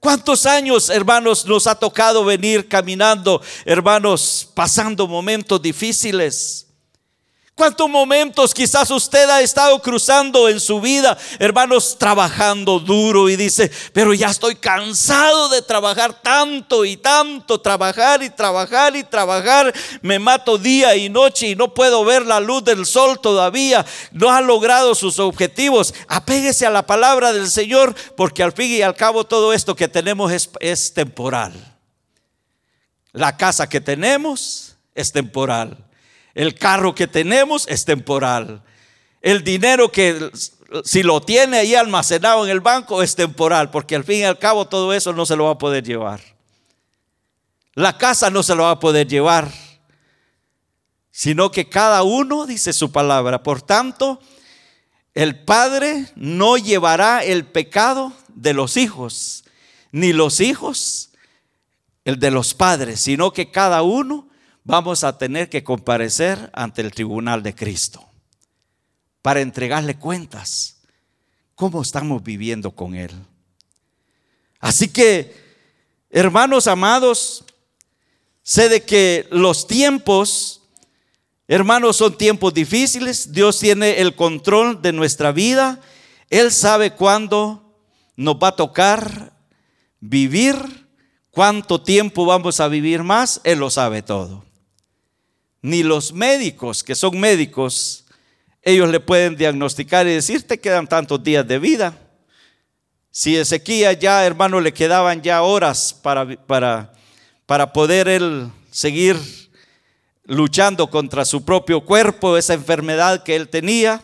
¿Cuántos 0.00 0.46
años, 0.46 0.90
hermanos, 0.90 1.44
nos 1.44 1.66
ha 1.66 1.74
tocado 1.74 2.24
venir 2.24 2.68
caminando, 2.68 3.42
hermanos, 3.64 4.48
pasando 4.54 5.08
momentos 5.08 5.60
difíciles? 5.60 6.67
¿Cuántos 7.58 7.90
momentos 7.90 8.54
quizás 8.54 8.88
usted 8.88 9.28
ha 9.28 9.40
estado 9.40 9.82
cruzando 9.82 10.48
en 10.48 10.60
su 10.60 10.80
vida, 10.80 11.18
hermanos, 11.40 11.96
trabajando 11.98 12.78
duro 12.78 13.28
y 13.28 13.34
dice, 13.34 13.68
pero 13.92 14.14
ya 14.14 14.28
estoy 14.28 14.54
cansado 14.54 15.48
de 15.48 15.60
trabajar 15.60 16.22
tanto 16.22 16.84
y 16.84 16.96
tanto, 16.96 17.60
trabajar 17.60 18.22
y 18.22 18.30
trabajar 18.30 18.94
y 18.94 19.02
trabajar, 19.02 19.74
me 20.02 20.20
mato 20.20 20.56
día 20.56 20.94
y 20.94 21.08
noche 21.08 21.48
y 21.48 21.56
no 21.56 21.74
puedo 21.74 22.04
ver 22.04 22.24
la 22.24 22.38
luz 22.38 22.62
del 22.62 22.86
sol 22.86 23.18
todavía, 23.18 23.84
no 24.12 24.30
ha 24.30 24.40
logrado 24.40 24.94
sus 24.94 25.18
objetivos? 25.18 25.92
Apéguese 26.06 26.64
a 26.64 26.70
la 26.70 26.86
palabra 26.86 27.32
del 27.32 27.50
Señor 27.50 27.92
porque 28.16 28.44
al 28.44 28.52
fin 28.52 28.70
y 28.70 28.82
al 28.82 28.94
cabo 28.94 29.24
todo 29.24 29.52
esto 29.52 29.74
que 29.74 29.88
tenemos 29.88 30.30
es, 30.30 30.48
es 30.60 30.94
temporal. 30.94 31.52
La 33.10 33.36
casa 33.36 33.68
que 33.68 33.80
tenemos 33.80 34.76
es 34.94 35.10
temporal. 35.10 35.87
El 36.38 36.54
carro 36.54 36.94
que 36.94 37.08
tenemos 37.08 37.66
es 37.66 37.84
temporal. 37.84 38.62
El 39.20 39.42
dinero 39.42 39.90
que 39.90 40.30
si 40.84 41.02
lo 41.02 41.20
tiene 41.20 41.58
ahí 41.58 41.74
almacenado 41.74 42.44
en 42.44 42.52
el 42.52 42.60
banco 42.60 43.02
es 43.02 43.16
temporal, 43.16 43.72
porque 43.72 43.96
al 43.96 44.04
fin 44.04 44.20
y 44.20 44.22
al 44.22 44.38
cabo 44.38 44.68
todo 44.68 44.94
eso 44.94 45.12
no 45.12 45.26
se 45.26 45.34
lo 45.34 45.46
va 45.46 45.50
a 45.50 45.58
poder 45.58 45.82
llevar. 45.82 46.20
La 47.74 47.98
casa 47.98 48.30
no 48.30 48.44
se 48.44 48.54
lo 48.54 48.62
va 48.62 48.70
a 48.70 48.78
poder 48.78 49.08
llevar, 49.08 49.50
sino 51.10 51.50
que 51.50 51.68
cada 51.68 52.04
uno 52.04 52.46
dice 52.46 52.72
su 52.72 52.92
palabra. 52.92 53.42
Por 53.42 53.60
tanto, 53.60 54.20
el 55.14 55.40
padre 55.44 56.06
no 56.14 56.56
llevará 56.56 57.24
el 57.24 57.46
pecado 57.46 58.12
de 58.28 58.52
los 58.52 58.76
hijos, 58.76 59.42
ni 59.90 60.12
los 60.12 60.38
hijos 60.38 61.10
el 62.04 62.20
de 62.20 62.30
los 62.30 62.54
padres, 62.54 63.00
sino 63.00 63.32
que 63.32 63.50
cada 63.50 63.82
uno 63.82 64.27
vamos 64.68 65.02
a 65.02 65.16
tener 65.16 65.48
que 65.48 65.64
comparecer 65.64 66.50
ante 66.52 66.82
el 66.82 66.92
tribunal 66.92 67.42
de 67.42 67.54
Cristo 67.54 68.06
para 69.22 69.40
entregarle 69.40 69.96
cuentas. 69.96 70.82
¿Cómo 71.54 71.80
estamos 71.80 72.22
viviendo 72.22 72.70
con 72.70 72.94
Él? 72.94 73.10
Así 74.60 74.88
que, 74.88 75.34
hermanos 76.10 76.66
amados, 76.66 77.46
sé 78.42 78.68
de 78.68 78.82
que 78.82 79.26
los 79.30 79.66
tiempos, 79.66 80.60
hermanos, 81.48 81.96
son 81.96 82.18
tiempos 82.18 82.52
difíciles. 82.52 83.32
Dios 83.32 83.58
tiene 83.58 84.02
el 84.02 84.14
control 84.16 84.82
de 84.82 84.92
nuestra 84.92 85.32
vida. 85.32 85.80
Él 86.28 86.52
sabe 86.52 86.92
cuándo 86.92 87.74
nos 88.16 88.36
va 88.36 88.48
a 88.48 88.56
tocar 88.56 89.32
vivir, 89.98 90.56
cuánto 91.30 91.80
tiempo 91.80 92.26
vamos 92.26 92.60
a 92.60 92.68
vivir 92.68 93.02
más. 93.02 93.40
Él 93.44 93.60
lo 93.60 93.70
sabe 93.70 94.02
todo. 94.02 94.47
Ni 95.62 95.82
los 95.82 96.12
médicos, 96.12 96.82
que 96.84 96.94
son 96.94 97.18
médicos, 97.18 98.04
ellos 98.62 98.88
le 98.90 99.00
pueden 99.00 99.36
diagnosticar 99.36 100.06
y 100.06 100.14
decir, 100.14 100.46
te 100.46 100.60
quedan 100.60 100.86
tantos 100.86 101.22
días 101.22 101.46
de 101.46 101.58
vida. 101.58 101.96
Si 103.10 103.36
Ezequiel 103.36 103.98
ya, 103.98 104.24
hermano, 104.24 104.60
le 104.60 104.72
quedaban 104.72 105.22
ya 105.22 105.42
horas 105.42 105.92
para, 105.92 106.36
para, 106.46 106.92
para 107.46 107.72
poder 107.72 108.08
él 108.08 108.48
seguir 108.70 109.16
luchando 110.24 110.90
contra 110.90 111.24
su 111.24 111.44
propio 111.44 111.80
cuerpo, 111.80 112.36
esa 112.36 112.54
enfermedad 112.54 113.24
que 113.24 113.34
él 113.34 113.48
tenía. 113.48 114.02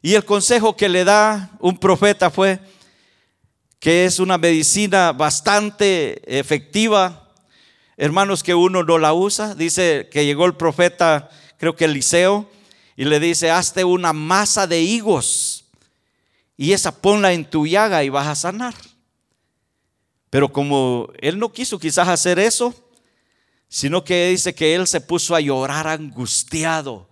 Y 0.00 0.14
el 0.14 0.24
consejo 0.24 0.76
que 0.76 0.88
le 0.88 1.04
da 1.04 1.50
un 1.60 1.78
profeta 1.78 2.30
fue 2.30 2.58
que 3.78 4.04
es 4.04 4.18
una 4.18 4.38
medicina 4.38 5.12
bastante 5.12 6.22
efectiva, 6.38 7.21
hermanos, 7.96 8.42
que 8.42 8.54
uno 8.54 8.82
no 8.82 8.98
la 8.98 9.12
usa. 9.12 9.54
Dice 9.54 10.08
que 10.10 10.24
llegó 10.24 10.46
el 10.46 10.54
profeta, 10.54 11.30
creo 11.58 11.76
que 11.76 11.86
Eliseo, 11.86 12.48
y 12.96 13.04
le 13.04 13.20
dice, 13.20 13.50
hazte 13.50 13.84
una 13.84 14.12
masa 14.12 14.66
de 14.66 14.82
higos 14.82 15.64
y 16.56 16.72
esa 16.72 17.00
ponla 17.00 17.32
en 17.32 17.44
tu 17.44 17.66
llaga 17.66 18.04
y 18.04 18.08
vas 18.08 18.28
a 18.28 18.34
sanar. 18.34 18.74
Pero 20.30 20.52
como 20.52 21.08
él 21.18 21.38
no 21.38 21.52
quiso 21.52 21.78
quizás 21.78 22.08
hacer 22.08 22.38
eso, 22.38 22.74
sino 23.68 24.04
que 24.04 24.28
dice 24.28 24.54
que 24.54 24.74
él 24.74 24.86
se 24.86 25.00
puso 25.00 25.34
a 25.34 25.40
llorar 25.40 25.88
angustiado, 25.88 27.08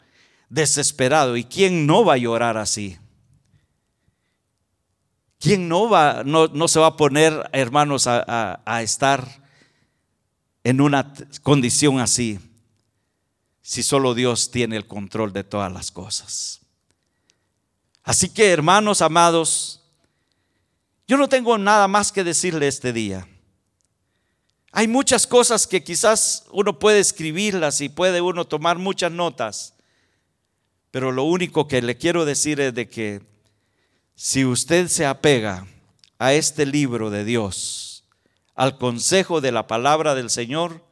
desesperado. 0.49 1.37
¿Y 1.37 1.45
quién 1.45 1.87
no 1.87 2.05
va 2.05 2.15
a 2.15 2.19
llorar 2.19 2.59
así? 2.59 2.99
¿Quién 5.39 5.69
no, 5.69 5.89
va, 5.89 6.23
no, 6.25 6.69
se 6.69 6.79
va 6.79 6.89
a 6.89 6.97
poner, 6.97 7.49
hermanos, 7.53 8.07
a 8.07 8.83
estar 8.83 9.40
en 10.65 10.81
una 10.81 11.13
condición 11.43 12.01
así? 12.01 12.39
si 13.71 13.85
solo 13.85 14.15
Dios 14.15 14.51
tiene 14.51 14.77
el 14.77 14.89
control 14.89 15.33
de 15.33 15.45
todas 15.45 15.73
las 15.73 15.93
cosas. 15.93 16.61
Así 18.03 18.29
que, 18.29 18.51
hermanos 18.51 19.01
amados, 19.01 19.81
yo 21.07 21.17
no 21.17 21.29
tengo 21.29 21.57
nada 21.57 21.87
más 21.87 22.11
que 22.11 22.25
decirle 22.25 22.67
este 22.67 22.93
día. 22.93 23.29
Hay 24.73 24.89
muchas 24.89 25.25
cosas 25.25 25.69
que 25.69 25.85
quizás 25.85 26.47
uno 26.51 26.81
puede 26.81 26.99
escribirlas 26.99 27.81
y 27.81 27.89
puede 27.89 28.21
uno 28.21 28.45
tomar 28.45 28.79
muchas 28.79 29.13
notas, 29.13 29.75
pero 30.91 31.13
lo 31.13 31.23
único 31.23 31.69
que 31.69 31.81
le 31.81 31.97
quiero 31.97 32.25
decir 32.25 32.59
es 32.61 32.75
de 32.75 32.89
que 32.89 33.21
si 34.17 34.45
usted 34.45 34.89
se 34.89 35.07
apega 35.07 35.65
a 36.19 36.33
este 36.33 36.67
libro 36.67 37.09
de 37.11 37.25
Dios, 37.25 37.90
al 38.61 38.77
consejo 38.77 39.41
de 39.41 39.53
la 39.53 39.67
palabra 39.67 40.15
del 40.15 40.29
Señor, 40.29 40.85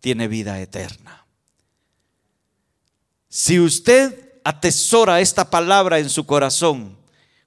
tiene 0.00 0.28
vida 0.28 0.58
eterna. 0.62 1.26
Si 3.28 3.60
usted 3.60 4.32
atesora 4.44 5.20
esta 5.20 5.50
palabra 5.50 5.98
en 5.98 6.08
su 6.08 6.24
corazón, 6.24 6.96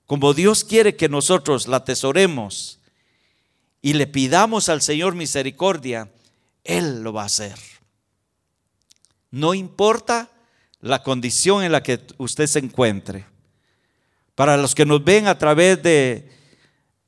como 0.06 0.36
Dios 0.36 0.64
quiere 0.64 0.96
que 0.96 1.10
nosotros 1.10 1.68
la 1.68 1.78
atesoremos 1.78 2.78
y 3.82 3.94
le 3.94 4.06
pidamos 4.06 4.70
al 4.70 4.84
Señor 4.84 5.16
misericordia, 5.16 6.12
Él 6.64 7.02
lo 7.02 7.12
va 7.12 7.24
a 7.24 7.26
hacer. 7.26 7.58
No 9.32 9.56
importa 9.56 10.30
la 10.80 11.02
condición 11.02 11.64
en 11.64 11.72
la 11.72 11.82
que 11.82 12.02
usted 12.20 12.46
se 12.46 12.60
encuentre. 12.60 13.26
Para 14.36 14.58
los 14.58 14.76
que 14.76 14.86
nos 14.86 15.04
ven 15.04 15.26
a 15.26 15.40
través 15.40 15.82
de, 15.82 16.35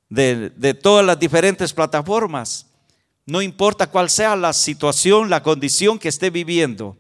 de, 0.10 0.50
de 0.52 0.74
todas 0.74 1.06
las 1.06 1.20
diferentes 1.20 1.74
plataformas, 1.74 2.66
no 3.26 3.42
importa 3.42 3.88
cuál 3.88 4.10
sea 4.10 4.36
la 4.36 4.54
situación, 4.54 5.30
la 5.30 5.44
condición 5.44 6.00
que 6.00 6.10
esté 6.10 6.30
viviendo, 6.30 6.98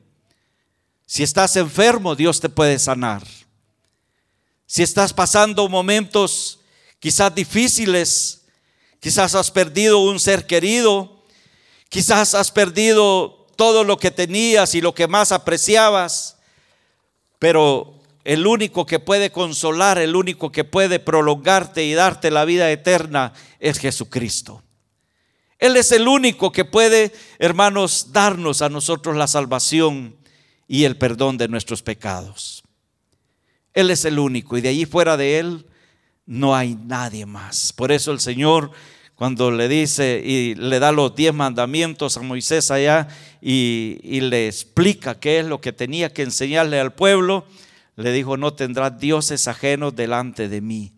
si 1.05 1.23
estás 1.23 1.55
enfermo, 1.55 2.15
Dios 2.15 2.41
te 2.41 2.49
puede 2.49 2.77
sanar. 2.77 3.23
Si 4.65 4.83
estás 4.83 5.13
pasando 5.13 5.69
momentos 5.69 6.59
quizás 6.99 7.33
difíciles, 7.33 8.41
quizás 8.99 9.33
has 9.33 9.49
perdido 9.49 9.99
un 9.99 10.19
ser 10.19 10.45
querido, 10.45 11.23
quizás 11.87 12.35
has 12.35 12.51
perdido 12.51 13.47
todo 13.55 13.85
lo 13.85 13.97
que 13.97 14.11
tenías 14.11 14.75
y 14.75 14.81
lo 14.81 14.93
que 14.93 15.07
más 15.07 15.31
apreciabas, 15.31 16.35
pero 17.39 17.96
el 18.27 18.45
único 18.45 18.85
que 18.85 18.99
puede 18.99 19.31
consolar, 19.31 19.97
el 19.99 20.13
único 20.13 20.51
que 20.51 20.65
puede 20.65 20.99
prolongarte 20.99 21.85
y 21.85 21.93
darte 21.93 22.29
la 22.29 22.43
vida 22.43 22.69
eterna 22.69 23.31
es 23.61 23.79
Jesucristo. 23.79 24.61
Él 25.59 25.77
es 25.77 25.93
el 25.93 26.09
único 26.09 26.51
que 26.51 26.65
puede, 26.65 27.13
hermanos, 27.39 28.11
darnos 28.11 28.61
a 28.61 28.67
nosotros 28.67 29.15
la 29.15 29.27
salvación 29.27 30.17
y 30.67 30.83
el 30.83 30.97
perdón 30.97 31.37
de 31.37 31.47
nuestros 31.47 31.81
pecados. 31.83 32.63
Él 33.73 33.91
es 33.91 34.03
el 34.03 34.19
único 34.19 34.57
y 34.57 34.61
de 34.61 34.69
allí 34.69 34.85
fuera 34.85 35.15
de 35.15 35.39
Él 35.39 35.65
no 36.25 36.53
hay 36.53 36.75
nadie 36.75 37.25
más. 37.25 37.71
Por 37.71 37.93
eso 37.93 38.11
el 38.11 38.19
Señor 38.19 38.71
cuando 39.15 39.51
le 39.51 39.69
dice 39.69 40.21
y 40.21 40.53
le 40.55 40.79
da 40.79 40.91
los 40.91 41.15
diez 41.15 41.33
mandamientos 41.33 42.17
a 42.17 42.21
Moisés 42.21 42.71
allá 42.71 43.07
y, 43.41 44.19
le 44.19 44.49
explica 44.49 45.17
qué 45.17 45.39
es 45.39 45.45
lo 45.45 45.61
que 45.61 45.71
tenía 45.71 46.11
que 46.11 46.23
enseñarle 46.23 46.77
al 46.77 46.93
pueblo, 46.93 47.45
le 47.97 48.11
dijo, 48.11 48.37
no 48.37 48.53
tendrás 48.53 48.99
dioses 48.99 49.47
ajenos 49.47 49.95
delante 49.95 50.47
de 50.47 50.61
mí, 50.61 50.93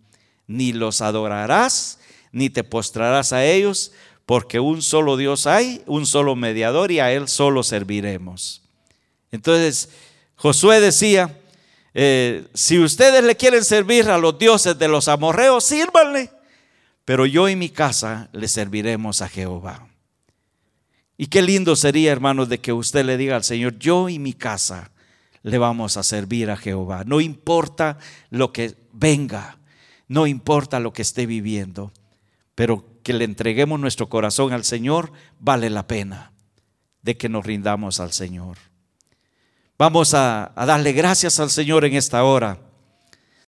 ni 0.47 0.74
los 0.74 1.02
adorarás, 1.02 2.00
ni 2.32 2.50
te 2.50 2.64
postrarás 2.64 3.32
a 3.34 3.45
ellos, 3.45 3.93
porque 4.26 4.60
un 4.60 4.82
solo 4.82 5.16
Dios 5.16 5.47
hay, 5.47 5.82
un 5.88 6.06
solo 6.06 6.36
mediador 6.36 6.91
y 6.91 7.00
a 7.00 7.12
Él 7.12 7.28
solo 7.28 7.64
serviremos. 7.64 8.62
Entonces, 9.32 9.89
Josué 10.36 10.82
decía, 10.82 11.39
eh, 11.93 12.45
si 12.54 12.78
ustedes 12.80 13.24
le 13.24 13.38
quieren 13.38 13.64
servir 13.64 14.10
a 14.10 14.18
los 14.18 14.38
dioses 14.38 14.78
de 14.78 14.88
los 14.89 15.08
amorreos, 15.08 15.64
sírvanle, 15.64 16.30
pero 17.06 17.26
yo 17.26 17.47
y 17.47 17.56
mi 17.56 17.70
casa 17.70 18.30
le 18.34 18.47
serviremos 18.47 19.22
a 19.22 19.30
Jehová. 19.30 19.88
Y 21.18 21.28
qué 21.28 21.41
lindo 21.41 21.76
sería, 21.76 22.12
hermanos, 22.12 22.50
de 22.50 22.60
que 22.60 22.74
usted 22.74 23.06
le 23.06 23.18
diga 23.18 23.38
al 23.38 23.43
Señor, 23.43 23.80
yo 23.80 24.10
y 24.10 24.20
mi 24.20 24.34
casa 24.34 24.91
le 25.44 25.58
vamos 25.58 25.98
a 25.98 26.04
servir 26.04 26.52
a 26.52 26.58
Jehová. 26.58 27.04
No 27.06 27.22
importa 27.22 27.98
lo 28.30 28.52
que 28.52 28.76
venga, 28.94 29.58
no 30.08 30.28
importa 30.28 30.80
lo 30.80 30.94
que 30.94 31.02
esté 31.02 31.26
viviendo, 31.26 31.92
pero 32.56 32.86
que 33.04 33.14
le 33.14 33.26
entreguemos 33.26 33.80
nuestro 33.80 34.10
corazón 34.10 34.54
al 34.54 34.64
Señor 34.64 35.12
vale 35.40 35.70
la 35.70 35.88
pena 35.88 36.34
de 37.02 37.18
que 37.18 37.30
nos 37.30 37.46
rindamos 37.46 38.00
al 38.00 38.12
Señor. 38.12 38.58
Vamos 39.78 40.14
a, 40.14 40.52
darle 40.56 40.92
gracias 40.92 41.40
al 41.40 41.50
Señor 41.50 41.86
en 41.86 41.96
esta 41.96 42.24
hora 42.24 42.60